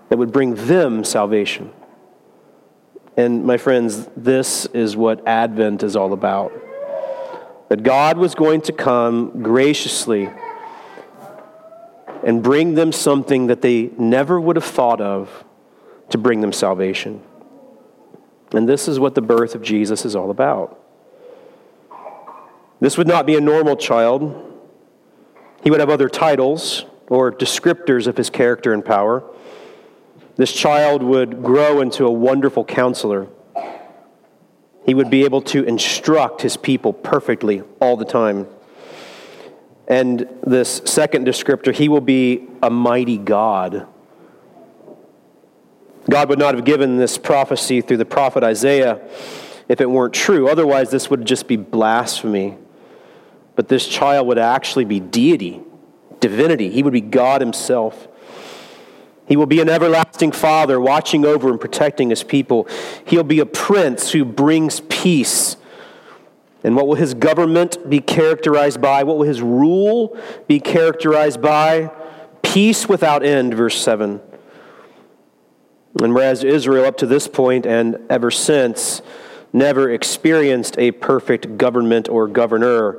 that 0.10 0.18
would 0.18 0.32
bring 0.32 0.56
them 0.56 1.04
salvation. 1.04 1.72
And 3.16 3.46
my 3.46 3.58
friends, 3.58 4.10
this 4.18 4.66
is 4.68 4.98
what 4.98 5.26
Advent 5.26 5.82
is 5.82 5.96
all 5.96 6.12
about. 6.12 6.52
That 7.70 7.84
God 7.84 8.18
was 8.18 8.36
going 8.36 8.62
to 8.62 8.74
come 8.74 9.42
graciously 9.44 10.30
and 12.24 12.44
bring 12.44 12.76
them 12.76 12.92
something 12.92 13.48
that 13.48 13.62
they 13.62 13.90
never 13.98 14.40
would 14.40 14.56
have 14.56 14.66
thought 14.66 15.02
of 15.02 15.44
to 16.10 16.18
bring 16.18 16.42
them 16.42 16.54
salvation. 16.54 17.22
And 18.54 18.68
this 18.68 18.88
is 18.88 19.00
what 19.00 19.16
the 19.16 19.22
birth 19.22 19.56
of 19.56 19.62
Jesus 19.62 20.06
is 20.06 20.16
all 20.16 20.32
about. 20.32 20.80
This 22.80 22.98
would 22.98 23.08
not 23.08 23.26
be 23.26 23.36
a 23.36 23.42
normal 23.42 23.76
child. 23.76 24.44
He 25.64 25.72
would 25.72 25.80
have 25.80 25.90
other 25.90 26.10
titles 26.10 26.86
or 27.08 27.32
descriptors 27.32 28.08
of 28.08 28.16
his 28.16 28.30
character 28.30 28.74
and 28.74 28.86
power. 28.86 29.24
This 30.36 30.54
child 30.54 31.02
would 31.02 31.42
grow 31.44 31.82
into 31.82 32.06
a 32.06 32.12
wonderful 32.12 32.64
counselor. 32.64 33.28
He 34.86 34.94
would 34.94 35.10
be 35.10 35.26
able 35.26 35.42
to 35.42 35.64
instruct 35.64 36.42
his 36.42 36.56
people 36.56 36.94
perfectly 36.94 37.64
all 37.82 37.98
the 37.98 38.06
time. 38.06 38.48
And 39.88 40.28
this 40.46 40.82
second 40.86 41.26
descriptor, 41.26 41.74
he 41.74 41.88
will 41.88 42.02
be 42.02 42.48
a 42.62 42.70
mighty 42.70 43.18
God. 43.18 43.88
God 46.10 46.30
would 46.30 46.40
not 46.40 46.56
have 46.56 46.66
given 46.66 46.98
this 46.98 47.18
prophecy 47.18 47.82
through 47.82 47.98
the 47.98 48.06
prophet 48.06 48.44
Isaiah 48.44 49.02
if 49.68 49.82
it 49.82 49.90
weren't 49.90 50.14
true. 50.14 50.50
Otherwise, 50.50 50.90
this 50.90 51.10
would 51.10 51.26
just 51.26 51.48
be 51.48 51.56
blasphemy. 51.56 52.58
But 53.56 53.68
this 53.70 53.88
child 53.88 54.28
would 54.28 54.38
actually 54.38 54.86
be 54.86 55.00
deity, 55.00 55.62
divinity. 56.20 56.70
He 56.70 56.84
would 56.84 56.94
be 56.94 57.02
God 57.02 57.42
himself. 57.42 58.08
He 59.26 59.36
will 59.36 59.46
be 59.46 59.60
an 59.60 59.68
everlasting 59.68 60.32
father, 60.32 60.80
watching 60.80 61.26
over 61.26 61.50
and 61.50 61.60
protecting 61.60 62.10
his 62.10 62.24
people. 62.24 62.68
He'll 63.06 63.24
be 63.24 63.40
a 63.40 63.46
prince 63.46 64.12
who 64.12 64.24
brings 64.24 64.80
peace. 64.82 65.58
And 66.68 66.76
what 66.76 66.86
will 66.86 66.96
his 66.96 67.14
government 67.14 67.90
be 67.90 68.02
characterized 68.02 68.82
by? 68.82 69.04
What 69.04 69.18
will 69.18 69.26
his 69.26 69.42
rule 69.42 70.18
be 70.48 70.60
characterized 70.60 71.42
by? 71.42 71.90
Peace 72.44 72.90
without 72.90 73.24
end, 73.24 73.54
verse 73.54 73.82
7. 73.82 74.20
And 76.04 76.14
whereas 76.14 76.44
Israel, 76.44 76.84
up 76.84 76.98
to 76.98 77.06
this 77.06 77.26
point 77.26 77.66
and 77.66 77.98
ever 78.10 78.30
since, 78.30 79.02
never 79.54 79.90
experienced 79.90 80.78
a 80.78 80.92
perfect 80.92 81.58
government 81.58 82.10
or 82.10 82.28
governor, 82.28 82.98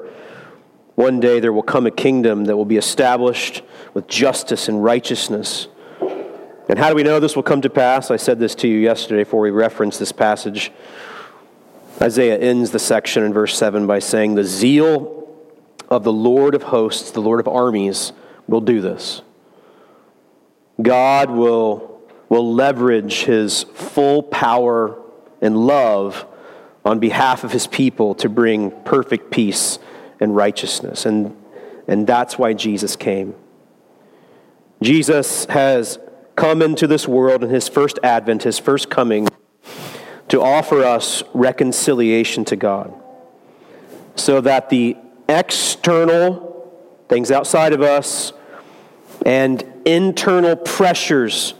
one 0.94 1.20
day 1.20 1.38
there 1.38 1.52
will 1.52 1.62
come 1.62 1.84
a 1.84 1.90
kingdom 1.90 2.46
that 2.46 2.56
will 2.56 2.64
be 2.64 2.78
established 2.78 3.60
with 3.92 4.08
justice 4.08 4.70
and 4.70 4.82
righteousness 4.82 5.68
And 6.68 6.78
how 6.78 6.88
do 6.88 6.94
we 6.94 7.02
know 7.02 7.20
this 7.20 7.36
will 7.36 7.42
come 7.42 7.60
to 7.62 7.70
pass? 7.70 8.10
I 8.10 8.16
said 8.16 8.38
this 8.38 8.54
to 8.56 8.68
you 8.68 8.78
yesterday 8.78 9.24
before 9.24 9.40
we 9.40 9.50
referenced 9.50 9.98
this 9.98 10.12
passage. 10.12 10.72
Isaiah 12.00 12.38
ends 12.38 12.70
the 12.70 12.78
section 12.78 13.24
in 13.24 13.32
verse 13.32 13.56
7 13.56 13.86
by 13.86 13.98
saying, 13.98 14.34
The 14.34 14.44
zeal 14.44 15.28
of 15.88 16.04
the 16.04 16.12
Lord 16.12 16.54
of 16.54 16.64
hosts, 16.64 17.10
the 17.10 17.20
Lord 17.20 17.40
of 17.40 17.48
armies, 17.48 18.12
will 18.46 18.60
do 18.60 18.80
this. 18.80 19.22
God 20.80 21.30
will, 21.30 22.00
will 22.28 22.54
leverage 22.54 23.24
his 23.24 23.64
full 23.74 24.22
power 24.22 24.96
and 25.40 25.56
love 25.56 26.26
on 26.84 26.98
behalf 27.00 27.44
of 27.44 27.52
his 27.52 27.66
people 27.66 28.14
to 28.16 28.28
bring 28.28 28.70
perfect 28.82 29.30
peace 29.30 29.78
and 30.20 30.34
righteousness. 30.34 31.04
And, 31.04 31.36
and 31.86 32.06
that's 32.06 32.38
why 32.38 32.54
Jesus 32.54 32.96
came. 32.96 33.34
Jesus 34.80 35.46
has 35.46 35.98
come 36.36 36.62
into 36.62 36.86
this 36.86 37.08
world 37.08 37.42
in 37.42 37.50
his 37.50 37.68
first 37.68 37.98
advent, 38.04 38.44
his 38.44 38.58
first 38.58 38.88
coming, 38.88 39.28
to 40.28 40.42
offer 40.42 40.82
us 40.82 41.22
reconciliation 41.34 42.44
to 42.46 42.56
God. 42.56 42.92
So 44.16 44.40
that 44.40 44.68
the 44.68 44.96
external 45.28 46.72
things 47.08 47.30
outside 47.30 47.72
of 47.72 47.80
us 47.80 48.32
and 49.24 49.64
internal 49.84 50.56
pressures 50.56 51.54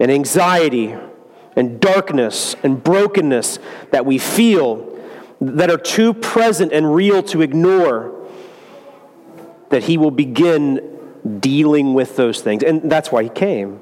and 0.00 0.10
anxiety 0.10 0.94
and 1.56 1.80
darkness 1.80 2.56
and 2.62 2.82
brokenness 2.82 3.58
that 3.90 4.04
we 4.06 4.18
feel 4.18 4.90
that 5.40 5.70
are 5.70 5.78
too 5.78 6.14
present 6.14 6.72
and 6.72 6.94
real 6.94 7.22
to 7.22 7.42
ignore, 7.42 8.26
that 9.70 9.84
He 9.84 9.98
will 9.98 10.10
begin 10.10 10.98
dealing 11.40 11.94
with 11.94 12.16
those 12.16 12.40
things. 12.40 12.62
And 12.62 12.90
that's 12.90 13.12
why 13.12 13.24
He 13.24 13.28
came 13.28 13.80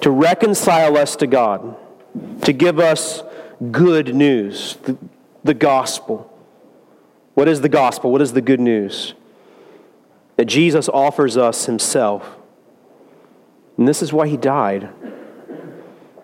to 0.00 0.10
reconcile 0.10 0.96
us 0.96 1.16
to 1.16 1.26
God, 1.26 1.76
to 2.42 2.52
give 2.52 2.78
us 2.78 3.22
good 3.70 4.14
news, 4.14 4.76
the, 4.82 4.96
the 5.44 5.54
gospel. 5.54 6.26
What 7.34 7.48
is 7.48 7.60
the 7.60 7.68
gospel? 7.68 8.10
What 8.10 8.22
is 8.22 8.32
the 8.32 8.40
good 8.40 8.60
news? 8.60 9.14
That 10.36 10.46
Jesus 10.46 10.88
offers 10.88 11.36
us 11.36 11.66
Himself. 11.66 12.36
And 13.76 13.86
this 13.86 14.02
is 14.02 14.12
why 14.12 14.28
He 14.28 14.36
died. 14.36 14.88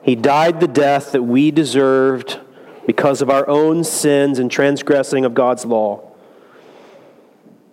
He 0.03 0.15
died 0.15 0.61
the 0.61 0.69
death 0.69 1.13
that 1.13 1.23
we 1.23 1.51
deserved 1.51 2.39
because 2.87 3.21
of 3.21 3.29
our 3.29 3.49
own 3.49 3.83
sins 3.83 4.39
and 4.39 4.51
transgressing 4.51 5.25
of 5.25 5.35
God's 5.35 5.65
law. 5.65 6.13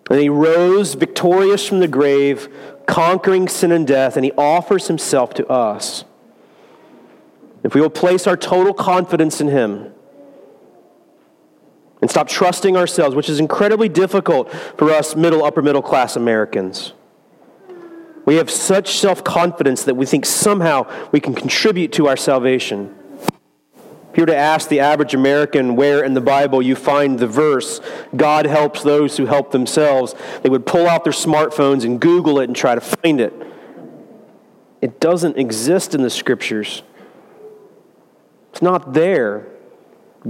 And 0.10 0.20
he 0.20 0.30
rose 0.30 0.96
victorious 0.96 1.68
from 1.68 1.80
the 1.80 1.88
grave, 1.88 2.50
conquering 2.88 3.48
sin 3.48 3.72
and 3.72 3.88
death, 3.88 4.16
and 4.18 4.26
he 4.26 4.32
offers 4.34 4.88
himself 4.88 5.34
to 5.36 5.48
us. 5.48 6.04
If 7.64 7.74
we 7.74 7.82
will 7.82 7.90
place 7.90 8.28
our 8.28 8.38
total 8.38 8.74
confidence 8.74 9.40
in 9.40 9.48
him 9.48 9.94
and 12.02 12.12
stop 12.12 12.28
trusting 12.28 12.76
ourselves, 12.76 13.16
which 13.16 13.30
is 13.30 13.40
incredibly 13.40 13.88
difficult 13.88 14.52
for 14.78 14.92
us 14.92 15.16
middle, 15.16 15.46
upper 15.46 15.62
middle 15.62 15.82
class 15.82 16.18
Americans. 16.18 16.92
We 18.26 18.36
have 18.36 18.52
such 18.52 18.98
self 18.98 19.24
confidence 19.24 19.84
that 19.84 19.96
we 19.96 20.06
think 20.06 20.26
somehow 20.26 20.86
we 21.12 21.22
can 21.22 21.34
contribute 21.34 21.94
to 21.94 22.08
our 22.08 22.18
salvation. 22.18 22.94
If 24.12 24.18
you 24.18 24.22
were 24.24 24.28
to 24.28 24.36
ask 24.36 24.70
the 24.70 24.80
average 24.80 25.14
American 25.14 25.76
where 25.76 26.04
in 26.04 26.14
the 26.14 26.22
Bible 26.22 26.62
you 26.62 26.76
find 26.76 27.18
the 27.18 27.28
verse, 27.28 27.82
God 28.16 28.46
helps 28.46 28.84
those 28.84 29.18
who 29.18 29.26
help 29.26 29.52
themselves, 29.52 30.14
they 30.44 30.50
would 30.50 30.66
pull 30.66 30.88
out 30.88 31.04
their 31.04 31.14
smartphones 31.14 31.84
and 31.84 32.00
Google 32.00 32.40
it 32.40 32.44
and 32.44 32.56
try 32.56 32.76
to 32.76 32.82
find 32.82 33.20
it. 33.20 33.34
It 34.82 35.00
doesn't 35.00 35.38
exist 35.38 35.96
in 35.96 36.02
the 36.04 36.10
scriptures, 36.10 36.84
it's 38.54 38.62
not 38.62 38.94
there. 38.94 39.48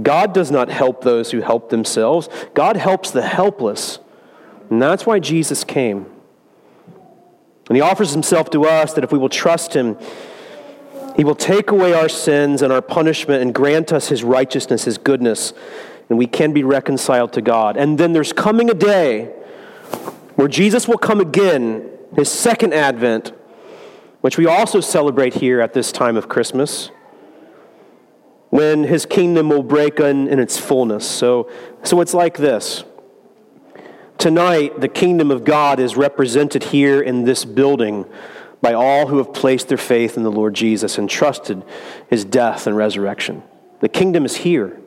God 0.02 0.32
does 0.32 0.50
not 0.50 0.70
help 0.70 1.04
those 1.04 1.30
who 1.30 1.42
help 1.42 1.68
themselves, 1.68 2.30
God 2.54 2.76
helps 2.76 3.10
the 3.10 3.22
helpless. 3.22 3.98
And 4.70 4.80
that's 4.80 5.04
why 5.04 5.18
Jesus 5.18 5.62
came. 5.62 6.06
And 7.68 7.76
he 7.76 7.82
offers 7.82 8.12
himself 8.12 8.48
to 8.50 8.64
us 8.64 8.94
that 8.94 9.04
if 9.04 9.12
we 9.12 9.18
will 9.18 9.28
trust 9.28 9.74
him, 9.76 9.98
he 11.16 11.22
will 11.22 11.34
take 11.34 11.70
away 11.70 11.92
our 11.92 12.08
sins 12.08 12.62
and 12.62 12.72
our 12.72 12.80
punishment 12.80 13.42
and 13.42 13.54
grant 13.54 13.92
us 13.92 14.08
his 14.08 14.24
righteousness, 14.24 14.84
his 14.84 14.96
goodness, 14.96 15.52
and 16.08 16.18
we 16.18 16.26
can 16.26 16.54
be 16.54 16.64
reconciled 16.64 17.34
to 17.34 17.42
God. 17.42 17.76
And 17.76 17.98
then 17.98 18.14
there's 18.14 18.32
coming 18.32 18.70
a 18.70 18.74
day 18.74 19.26
where 20.36 20.48
Jesus 20.48 20.88
will 20.88 20.98
come 20.98 21.20
again, 21.20 21.90
his 22.16 22.32
second 22.32 22.72
advent, 22.72 23.32
which 24.22 24.38
we 24.38 24.46
also 24.46 24.80
celebrate 24.80 25.34
here 25.34 25.60
at 25.60 25.74
this 25.74 25.92
time 25.92 26.16
of 26.16 26.28
Christmas, 26.28 26.90
when 28.54 28.84
his 28.84 29.04
kingdom 29.04 29.48
will 29.48 29.64
break 29.64 29.98
in, 29.98 30.28
in 30.28 30.38
its 30.38 30.56
fullness. 30.56 31.04
So, 31.04 31.50
so 31.82 32.00
it's 32.00 32.14
like 32.14 32.36
this. 32.36 32.84
Tonight, 34.16 34.80
the 34.80 34.86
kingdom 34.86 35.32
of 35.32 35.42
God 35.42 35.80
is 35.80 35.96
represented 35.96 36.62
here 36.62 37.02
in 37.02 37.24
this 37.24 37.44
building 37.44 38.04
by 38.62 38.72
all 38.72 39.08
who 39.08 39.18
have 39.18 39.32
placed 39.32 39.66
their 39.66 39.76
faith 39.76 40.16
in 40.16 40.22
the 40.22 40.30
Lord 40.30 40.54
Jesus 40.54 40.98
and 40.98 41.10
trusted 41.10 41.64
his 42.08 42.24
death 42.24 42.68
and 42.68 42.76
resurrection. 42.76 43.42
The 43.80 43.88
kingdom 43.88 44.24
is 44.24 44.36
here. 44.36 44.80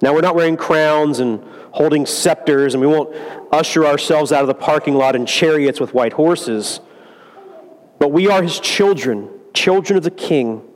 Now, 0.00 0.14
we're 0.14 0.20
not 0.20 0.36
wearing 0.36 0.56
crowns 0.56 1.18
and 1.18 1.42
holding 1.72 2.06
scepters, 2.06 2.74
and 2.74 2.80
we 2.80 2.86
won't 2.86 3.12
usher 3.50 3.84
ourselves 3.84 4.30
out 4.30 4.42
of 4.42 4.46
the 4.46 4.54
parking 4.54 4.94
lot 4.94 5.16
in 5.16 5.26
chariots 5.26 5.80
with 5.80 5.94
white 5.94 6.12
horses, 6.12 6.78
but 7.98 8.12
we 8.12 8.28
are 8.28 8.40
his 8.40 8.60
children, 8.60 9.28
children 9.52 9.96
of 9.96 10.04
the 10.04 10.12
king. 10.12 10.68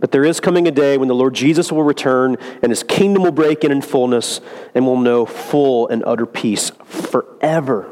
But 0.00 0.12
there 0.12 0.24
is 0.24 0.40
coming 0.40 0.66
a 0.66 0.70
day 0.70 0.96
when 0.96 1.08
the 1.08 1.14
Lord 1.14 1.34
Jesus 1.34 1.70
will 1.70 1.82
return 1.82 2.36
and 2.62 2.70
his 2.72 2.82
kingdom 2.82 3.22
will 3.22 3.32
break 3.32 3.64
in 3.64 3.70
in 3.70 3.82
fullness 3.82 4.40
and 4.74 4.86
we'll 4.86 4.98
know 4.98 5.26
full 5.26 5.88
and 5.88 6.02
utter 6.04 6.26
peace 6.26 6.70
forever. 6.84 7.90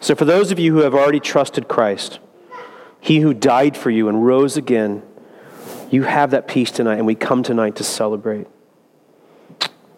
So, 0.00 0.14
for 0.14 0.24
those 0.24 0.52
of 0.52 0.60
you 0.60 0.72
who 0.72 0.80
have 0.80 0.94
already 0.94 1.18
trusted 1.18 1.66
Christ, 1.66 2.20
he 3.00 3.20
who 3.20 3.34
died 3.34 3.76
for 3.76 3.90
you 3.90 4.08
and 4.08 4.24
rose 4.24 4.56
again, 4.56 5.02
you 5.90 6.04
have 6.04 6.30
that 6.30 6.46
peace 6.46 6.70
tonight, 6.70 6.98
and 6.98 7.06
we 7.06 7.14
come 7.14 7.42
tonight 7.42 7.76
to 7.76 7.84
celebrate. 7.84 8.46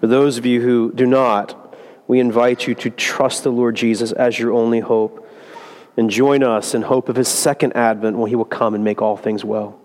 For 0.00 0.06
those 0.06 0.38
of 0.38 0.46
you 0.46 0.62
who 0.62 0.92
do 0.92 1.04
not, 1.04 1.76
we 2.06 2.20
invite 2.20 2.66
you 2.66 2.74
to 2.76 2.90
trust 2.90 3.44
the 3.44 3.52
Lord 3.52 3.76
Jesus 3.76 4.12
as 4.12 4.38
your 4.38 4.52
only 4.52 4.80
hope 4.80 5.26
and 5.96 6.08
join 6.08 6.42
us 6.42 6.74
in 6.74 6.82
hope 6.82 7.08
of 7.08 7.16
his 7.16 7.28
second 7.28 7.76
advent 7.76 8.16
when 8.16 8.30
he 8.30 8.36
will 8.36 8.44
come 8.44 8.74
and 8.74 8.82
make 8.82 9.02
all 9.02 9.16
things 9.16 9.44
well. 9.44 9.79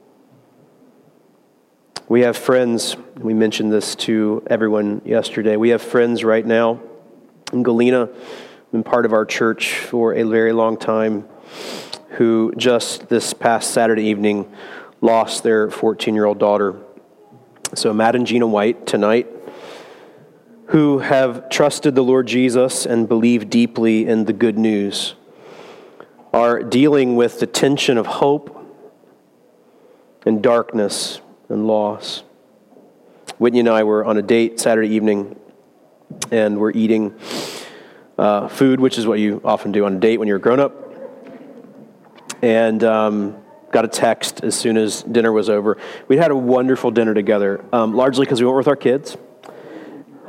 We 2.08 2.22
have 2.22 2.38
friends, 2.38 2.96
we 3.18 3.34
mentioned 3.34 3.74
this 3.74 3.96
to 3.96 4.44
everyone 4.46 5.02
yesterday. 5.06 5.56
We 5.56 5.70
have 5.70 5.82
friends 5.82 6.24
right 6.24 6.46
now 6.46 6.80
in 7.52 7.64
Galena, 7.64 8.10
been 8.72 8.84
part 8.84 9.08
of 9.08 9.14
our 9.14 9.26
church 9.26 9.74
for 9.74 10.14
a 10.14 10.22
very 10.22 10.54
long 10.54 10.78
time, 10.78 11.28
who 12.10 12.54
just 12.58 13.10
this 13.10 13.34
past 13.34 13.72
Saturday 13.72 14.04
evening 14.04 14.54
lost 15.02 15.42
their 15.42 15.72
14 15.72 16.14
year 16.14 16.26
old 16.26 16.38
daughter. 16.38 16.76
So, 17.74 17.92
Matt 17.92 18.16
and 18.16 18.28
Gina 18.28 18.46
White 18.46 18.86
tonight, 18.86 19.28
who 20.68 21.00
have 21.00 21.50
trusted 21.50 21.96
the 21.96 22.04
Lord 22.04 22.28
Jesus 22.28 22.86
and 22.86 23.10
believe 23.10 23.50
deeply 23.50 24.06
in 24.06 24.26
the 24.26 24.34
good 24.34 24.60
news, 24.60 25.16
are 26.32 26.62
dealing 26.62 27.16
with 27.16 27.40
the 27.40 27.48
tension 27.48 27.98
of 27.98 28.06
hope 28.06 28.56
and 30.24 30.44
darkness 30.44 31.20
and 31.50 31.68
loss. 31.68 32.24
Whitney 33.38 33.60
and 33.60 33.70
I 33.70 33.84
were 33.84 34.06
on 34.06 34.18
a 34.18 34.22
date 34.22 34.60
Saturday 34.60 34.90
evening, 34.90 35.40
and 36.32 36.60
we're 36.60 36.72
eating 36.72 37.18
uh, 38.18 38.48
food, 38.48 38.80
which 38.80 38.98
is 38.98 39.06
what 39.06 39.20
you 39.20 39.42
often 39.44 39.72
do 39.72 39.86
on 39.86 39.96
a 39.96 40.00
date 40.00 40.18
when 40.18 40.28
you're 40.28 40.38
a 40.38 40.42
grown 40.42 40.60
up. 40.60 40.82
And 42.42 42.84
um, 42.84 43.38
got 43.72 43.86
a 43.86 43.88
text 43.88 44.44
as 44.44 44.56
soon 44.56 44.78
as 44.78 45.04
dinner 45.04 45.32
was 45.32 45.50
over. 45.50 45.78
We'd 46.08 46.20
had 46.20 46.32
a 46.32 46.36
wonderful 46.36 46.92
dinner 46.92 47.14
together, 47.14 47.64
um, 47.74 47.94
largely 47.94 48.26
because 48.26 48.40
we 48.40 48.46
went 48.46 48.58
with 48.58 48.68
our 48.68 48.76
kids 48.76 49.18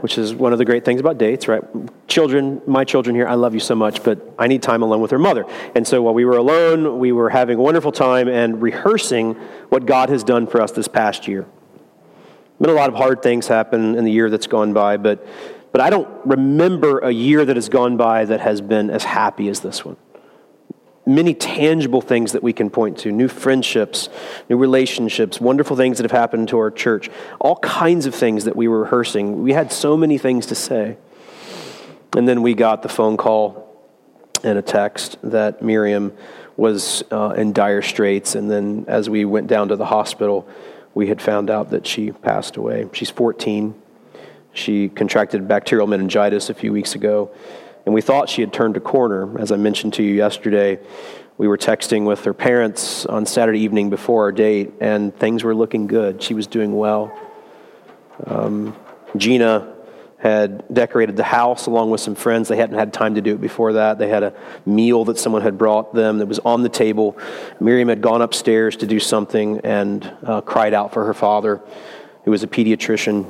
which 0.01 0.19
is 0.19 0.35
one 0.35 0.53
of 0.53 0.59
the 0.59 0.65
great 0.65 0.85
things 0.85 1.01
about 1.01 1.19
dates, 1.19 1.49
right? 1.49 1.63
Children, 2.07 2.61
my 2.67 2.85
children 2.85 3.17
here, 3.17 3.27
I 3.27 3.35
love 3.35 3.55
you 3.55 3.61
so 3.61 3.75
much, 3.75 4.03
but 4.03 4.35
I 4.39 4.47
need 4.47 4.63
time 4.63 4.83
alone 4.83 5.01
with 5.01 5.11
their 5.11 5.19
mother. 5.19 5.45
And 5.75 5.87
so 5.87 6.03
while 6.03 6.15
we 6.15 6.25
were 6.25 6.37
alone, 6.37 6.99
we 6.99 7.13
were 7.13 7.31
having 7.31 7.59
a 7.59 7.61
wonderful 7.61 7.93
time 7.93 8.29
and 8.29 8.61
rehearsing 8.61 9.37
what 9.69 9.87
God 9.87 10.09
has 10.09 10.25
done 10.25 10.47
for 10.47 10.61
us 10.61 10.73
this 10.73 10.89
past 10.89 11.29
year. 11.29 11.47
Been 12.61 12.71
a 12.71 12.75
lot 12.75 12.89
of 12.89 12.95
hard 12.95 13.23
things 13.23 13.49
happen 13.49 13.97
in 13.97 14.05
the 14.05 14.13
year 14.13 14.31
that's 14.31 14.47
gone 14.47 14.73
by, 14.73 14.97
but 14.97 15.27
but 15.73 15.83
I 15.83 15.91
don't 15.91 16.09
remember 16.25 17.01
a 17.01 17.11
year 17.11 17.45
that 17.45 17.57
has 17.57 17.69
gone 17.69 17.99
by 17.99 18.25
that 18.25 18.41
has 18.41 18.63
been 18.63 18.89
as 18.89 19.05
happy 19.05 19.49
as 19.49 19.61
this 19.61 19.85
one 19.85 19.97
many 21.07 21.33
tangible 21.35 22.01
things 22.01 22.33
that 22.33 22.43
we 22.43 22.53
can 22.53 22.69
point 22.69 22.99
to 22.99 23.13
new 23.13 23.29
friendships, 23.29 24.09
new 24.51 24.57
relationships, 24.57 25.41
wonderful 25.41 25.77
things 25.77 25.99
that 25.99 26.05
have 26.05 26.11
happened 26.11 26.49
to 26.49 26.59
our 26.59 26.71
church, 26.71 27.09
all 27.41 27.57
kinds 27.57 28.07
of 28.07 28.15
things 28.15 28.45
that 28.45 28.57
we 28.57 28.67
were 28.67 28.81
rehearsing. 28.81 29.43
We 29.43 29.53
had 29.53 29.73
so 29.73 29.97
many 29.97 30.19
things 30.19 30.47
to 30.47 30.57
say. 30.57 30.99
And 32.17 32.27
then 32.27 32.43
we 32.43 32.55
got 32.55 32.83
the 32.83 32.89
phone 32.89 33.17
call 33.17 33.66
and 34.45 34.59
a 34.59 34.63
text 34.63 35.19
that 35.23 35.63
Miriam 35.63 36.13
was 36.57 37.03
uh, 37.11 37.35
in 37.37 37.53
dire 37.53 37.83
straits. 37.83 38.35
And 38.35 38.51
then 38.51 38.85
as 38.89 39.11
we 39.11 39.25
went 39.25 39.47
down 39.47 39.69
to 39.69 39.77
the 39.77 39.87
hospital, 39.87 40.49
we 40.95 41.09
had 41.09 41.21
found 41.21 41.51
out 41.51 41.71
that 41.71 41.87
she 41.87 42.11
passed 42.11 42.57
away. 42.57 42.89
She's 42.93 43.11
14. 43.11 43.75
She 44.55 44.89
contracted 44.89 45.47
bacterial 45.47 45.87
meningitis 45.87 46.49
a 46.49 46.55
few 46.55 46.73
weeks 46.73 46.95
ago, 46.95 47.31
and 47.85 47.95
we 47.95 48.01
thought 48.01 48.31
she 48.31 48.41
had 48.41 48.53
turned 48.53 48.79
a 48.79 48.81
corner. 48.81 49.39
As 49.39 49.53
I 49.53 49.57
mentioned 49.57 49.93
to 49.95 50.03
you 50.03 50.15
yesterday, 50.15 50.79
we 51.37 51.47
were 51.47 51.59
texting 51.59 52.07
with 52.07 52.25
her 52.25 52.33
parents 52.33 53.05
on 53.05 53.27
Saturday 53.27 53.61
evening 53.61 53.91
before 53.91 54.23
our 54.23 54.33
date, 54.33 54.73
and 54.81 55.15
things 55.15 55.45
were 55.45 55.55
looking 55.55 55.87
good. 55.87 56.23
She 56.23 56.33
was 56.33 56.47
doing 56.47 56.75
well. 56.75 57.13
Um, 58.27 58.75
Gina 59.19 59.76
had 60.19 60.65
decorated 60.73 61.17
the 61.17 61.23
house 61.23 61.67
along 61.67 61.91
with 61.91 62.01
some 62.01 62.15
friends. 62.15 62.49
They 62.49 62.57
hadn't 62.57 62.79
had 62.79 62.93
time 62.93 63.17
to 63.17 63.21
do 63.21 63.35
it 63.35 63.41
before 63.41 63.75
that. 63.75 63.99
They 63.99 64.09
had 64.09 64.23
a 64.23 64.35
meal 64.65 65.05
that 65.07 65.19
someone 65.19 65.43
had 65.43 65.59
brought 65.59 65.95
them 65.95 66.19
that 66.19 66.27
was 66.27 66.39
on 66.39 66.63
the 66.63 66.69
table. 66.69 67.19
Miriam 67.61 67.89
had 67.89 68.01
gone 68.01 68.23
upstairs 68.23 68.77
to 68.77 68.87
do 68.87 68.99
something 68.99 69.61
and 69.61 70.11
uh, 70.25 70.41
cried 70.41 70.73
out 70.73 70.93
for 70.93 71.05
her 71.05 71.15
father, 71.15 71.61
who 72.25 72.31
was 72.31 72.43
a 72.43 72.47
pediatrician, 72.47 73.27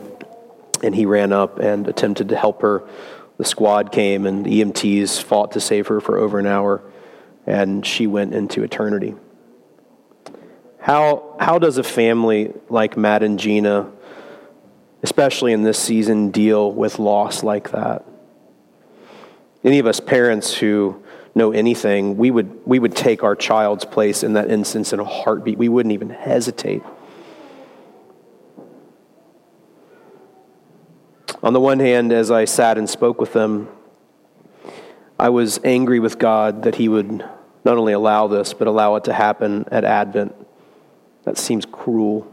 and 0.82 0.94
he 0.94 1.06
ran 1.06 1.32
up 1.32 1.58
and 1.58 1.88
attempted 1.88 2.28
to 2.28 2.36
help 2.36 2.62
her. 2.62 2.88
The 3.36 3.44
squad 3.44 3.90
came, 3.90 4.24
and 4.24 4.46
the 4.46 4.62
EMTs 4.62 5.22
fought 5.22 5.52
to 5.52 5.60
save 5.60 5.88
her 5.88 6.00
for 6.00 6.18
over 6.18 6.38
an 6.38 6.46
hour, 6.46 6.82
and 7.46 7.84
she 7.84 8.06
went 8.06 8.32
into 8.32 8.62
eternity. 8.62 9.14
How, 10.78 11.36
how 11.40 11.58
does 11.58 11.78
a 11.78 11.82
family 11.82 12.54
like 12.68 12.96
Matt 12.96 13.24
and 13.24 13.40
Gina 13.40 13.90
especially 15.06 15.52
in 15.52 15.62
this 15.62 15.78
season, 15.78 16.32
deal 16.32 16.72
with 16.72 16.98
loss 16.98 17.44
like 17.44 17.70
that. 17.70 18.04
Any 19.62 19.78
of 19.78 19.86
us 19.86 20.00
parents 20.00 20.52
who 20.52 21.00
know 21.32 21.52
anything, 21.52 22.16
we 22.16 22.32
would, 22.32 22.66
we 22.66 22.80
would 22.80 22.96
take 22.96 23.22
our 23.22 23.36
child's 23.36 23.84
place 23.84 24.24
in 24.24 24.32
that 24.32 24.50
instance 24.50 24.92
in 24.92 24.98
a 24.98 25.04
heartbeat. 25.04 25.58
We 25.58 25.68
wouldn't 25.68 25.92
even 25.92 26.10
hesitate. 26.10 26.82
On 31.40 31.52
the 31.52 31.60
one 31.60 31.78
hand, 31.78 32.12
as 32.12 32.32
I 32.32 32.44
sat 32.44 32.76
and 32.76 32.90
spoke 32.90 33.20
with 33.20 33.32
them, 33.32 33.68
I 35.20 35.28
was 35.28 35.60
angry 35.62 36.00
with 36.00 36.18
God 36.18 36.64
that 36.64 36.74
He 36.74 36.88
would 36.88 37.24
not 37.64 37.76
only 37.76 37.92
allow 37.92 38.26
this, 38.26 38.52
but 38.54 38.66
allow 38.66 38.96
it 38.96 39.04
to 39.04 39.12
happen 39.12 39.66
at 39.70 39.84
Advent. 39.84 40.34
That 41.22 41.38
seems 41.38 41.64
cruel. 41.64 42.26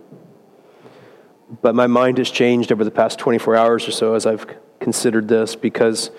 But 1.61 1.75
my 1.75 1.87
mind 1.87 2.17
has 2.17 2.31
changed 2.31 2.71
over 2.71 2.83
the 2.83 2.91
past 2.91 3.19
24 3.19 3.55
hours 3.55 3.87
or 3.87 3.91
so 3.91 4.15
as 4.15 4.25
I've 4.25 4.45
considered 4.79 5.27
this 5.27 5.55
because 5.55 6.09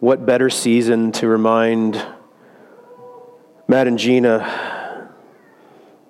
what 0.00 0.26
better 0.26 0.50
season 0.50 1.12
to 1.12 1.28
remind 1.28 2.04
Matt 3.68 3.86
and 3.86 3.98
Gina 3.98 5.08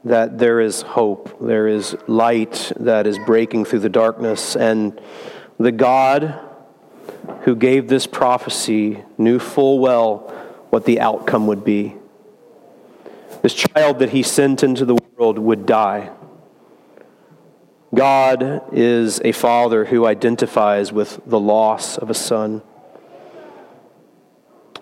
that 0.05 0.39
there 0.39 0.61
is 0.61 0.83
hope, 0.83 1.39
there 1.41 1.69
is 1.69 1.97
light 2.09 2.73
that 2.81 3.07
is 3.07 3.19
breaking 3.21 3.65
through 3.67 3.79
the 3.81 3.89
darkness, 3.89 4.57
and 4.57 5.01
the 5.59 5.71
God 5.71 6.39
who 7.43 7.55
gave 7.55 7.89
this 7.89 8.07
prophecy 8.07 9.05
knew 9.19 9.39
full 9.39 9.79
well 9.79 10.29
what 10.71 10.85
the 10.87 11.01
outcome 11.01 11.47
would 11.47 11.65
be. 11.65 11.95
This 13.43 13.55
child 13.55 14.01
that 14.01 14.11
he 14.11 14.23
sent 14.23 14.63
into 14.63 14.85
the 14.85 14.97
world 15.17 15.39
would 15.39 15.67
die. 15.67 16.11
God 17.95 18.63
is 18.73 19.21
a 19.23 19.33
father 19.33 19.85
who 19.85 20.07
identifies 20.07 20.93
with 20.93 21.21
the 21.27 21.41
loss 21.41 21.99
of 21.99 22.09
a 22.09 22.15
son. 22.15 22.63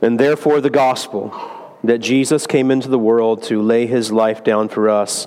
And 0.01 0.19
therefore, 0.19 0.61
the 0.61 0.71
gospel 0.71 1.35
that 1.83 1.99
Jesus 1.99 2.47
came 2.47 2.71
into 2.71 2.89
the 2.89 2.99
world 2.99 3.43
to 3.45 3.61
lay 3.61 3.87
his 3.87 4.13
life 4.13 4.45
down 4.45 4.69
for 4.69 4.89
us 4.89 5.27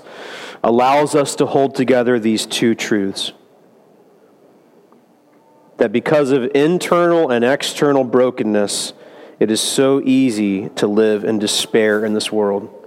allows 0.62 1.14
us 1.14 1.36
to 1.36 1.46
hold 1.46 1.74
together 1.74 2.18
these 2.18 2.46
two 2.46 2.74
truths. 2.74 3.32
That 5.76 5.92
because 5.92 6.30
of 6.30 6.50
internal 6.54 7.30
and 7.30 7.44
external 7.44 8.04
brokenness, 8.04 8.94
it 9.38 9.50
is 9.50 9.60
so 9.60 10.00
easy 10.00 10.70
to 10.70 10.86
live 10.86 11.24
in 11.24 11.38
despair 11.38 12.04
in 12.04 12.14
this 12.14 12.32
world. 12.32 12.83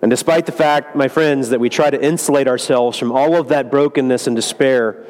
And 0.00 0.10
despite 0.10 0.46
the 0.46 0.52
fact, 0.52 0.94
my 0.94 1.08
friends, 1.08 1.48
that 1.48 1.58
we 1.58 1.68
try 1.68 1.90
to 1.90 2.00
insulate 2.00 2.46
ourselves 2.46 2.96
from 2.98 3.10
all 3.10 3.36
of 3.36 3.48
that 3.48 3.70
brokenness 3.70 4.26
and 4.26 4.36
despair, 4.36 5.04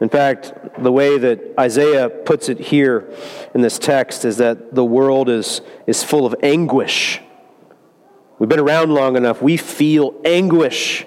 in 0.00 0.08
fact, 0.08 0.52
the 0.82 0.90
way 0.90 1.16
that 1.16 1.54
Isaiah 1.58 2.08
puts 2.08 2.48
it 2.48 2.58
here 2.58 3.08
in 3.54 3.60
this 3.60 3.78
text 3.78 4.24
is 4.24 4.38
that 4.38 4.74
the 4.74 4.84
world 4.84 5.28
is, 5.28 5.60
is 5.86 6.02
full 6.02 6.26
of 6.26 6.34
anguish. 6.42 7.20
We've 8.38 8.48
been 8.48 8.60
around 8.60 8.92
long 8.92 9.16
enough, 9.16 9.40
we 9.40 9.56
feel 9.56 10.20
anguish. 10.24 11.06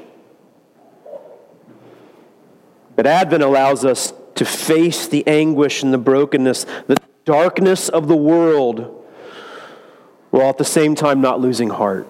But 2.95 3.05
Advent 3.05 3.43
allows 3.43 3.83
us 3.83 4.13
to 4.35 4.45
face 4.45 5.07
the 5.07 5.27
anguish 5.27 5.83
and 5.83 5.93
the 5.93 5.97
brokenness, 5.97 6.65
the 6.87 6.97
darkness 7.25 7.89
of 7.89 8.07
the 8.07 8.15
world, 8.15 9.05
while 10.29 10.49
at 10.49 10.57
the 10.57 10.65
same 10.65 10.95
time 10.95 11.19
not 11.19 11.41
losing 11.41 11.69
heart 11.69 12.07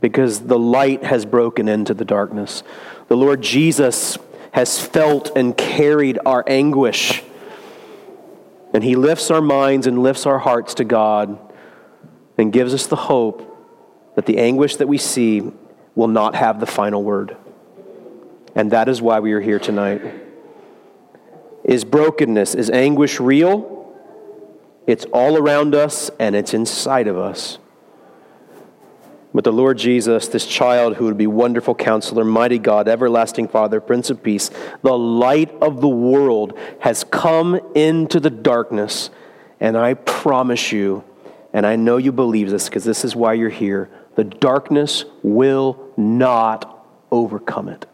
because 0.00 0.40
the 0.40 0.58
light 0.58 1.04
has 1.04 1.24
broken 1.24 1.68
into 1.68 1.94
the 1.94 2.04
darkness. 2.04 2.62
The 3.08 3.16
Lord 3.16 3.42
Jesus 3.42 4.18
has 4.52 4.80
felt 4.80 5.36
and 5.36 5.56
carried 5.56 6.18
our 6.24 6.44
anguish. 6.46 7.22
And 8.72 8.84
He 8.84 8.96
lifts 8.96 9.30
our 9.30 9.40
minds 9.40 9.86
and 9.86 10.02
lifts 10.02 10.26
our 10.26 10.38
hearts 10.38 10.74
to 10.74 10.84
God 10.84 11.38
and 12.36 12.52
gives 12.52 12.74
us 12.74 12.86
the 12.86 12.96
hope 12.96 13.44
that 14.14 14.26
the 14.26 14.38
anguish 14.38 14.76
that 14.76 14.88
we 14.88 14.98
see 14.98 15.52
will 15.94 16.08
not 16.08 16.34
have 16.34 16.60
the 16.60 16.66
final 16.66 17.02
word. 17.02 17.36
And 18.54 18.70
that 18.70 18.88
is 18.88 19.02
why 19.02 19.20
we 19.20 19.32
are 19.32 19.40
here 19.40 19.58
tonight. 19.58 20.02
Is 21.64 21.84
brokenness, 21.84 22.54
is 22.54 22.70
anguish 22.70 23.20
real? 23.20 23.94
It's 24.86 25.04
all 25.12 25.36
around 25.36 25.74
us 25.74 26.10
and 26.18 26.34
it's 26.34 26.54
inside 26.54 27.08
of 27.08 27.18
us. 27.18 27.58
But 29.38 29.44
the 29.44 29.52
Lord 29.52 29.78
Jesus, 29.78 30.26
this 30.26 30.44
child 30.44 30.96
who 30.96 31.04
would 31.04 31.16
be 31.16 31.28
wonderful 31.28 31.76
counselor, 31.76 32.24
mighty 32.24 32.58
God, 32.58 32.88
everlasting 32.88 33.46
Father, 33.46 33.80
Prince 33.80 34.10
of 34.10 34.20
Peace, 34.20 34.50
the 34.82 34.98
light 34.98 35.48
of 35.62 35.80
the 35.80 35.86
world 35.86 36.58
has 36.80 37.04
come 37.04 37.60
into 37.76 38.18
the 38.18 38.30
darkness. 38.30 39.10
And 39.60 39.78
I 39.78 39.94
promise 39.94 40.72
you, 40.72 41.04
and 41.52 41.64
I 41.64 41.76
know 41.76 41.98
you 41.98 42.10
believe 42.10 42.50
this 42.50 42.68
because 42.68 42.82
this 42.82 43.04
is 43.04 43.14
why 43.14 43.34
you're 43.34 43.48
here, 43.48 43.88
the 44.16 44.24
darkness 44.24 45.04
will 45.22 45.88
not 45.96 46.84
overcome 47.12 47.68
it. 47.68 47.86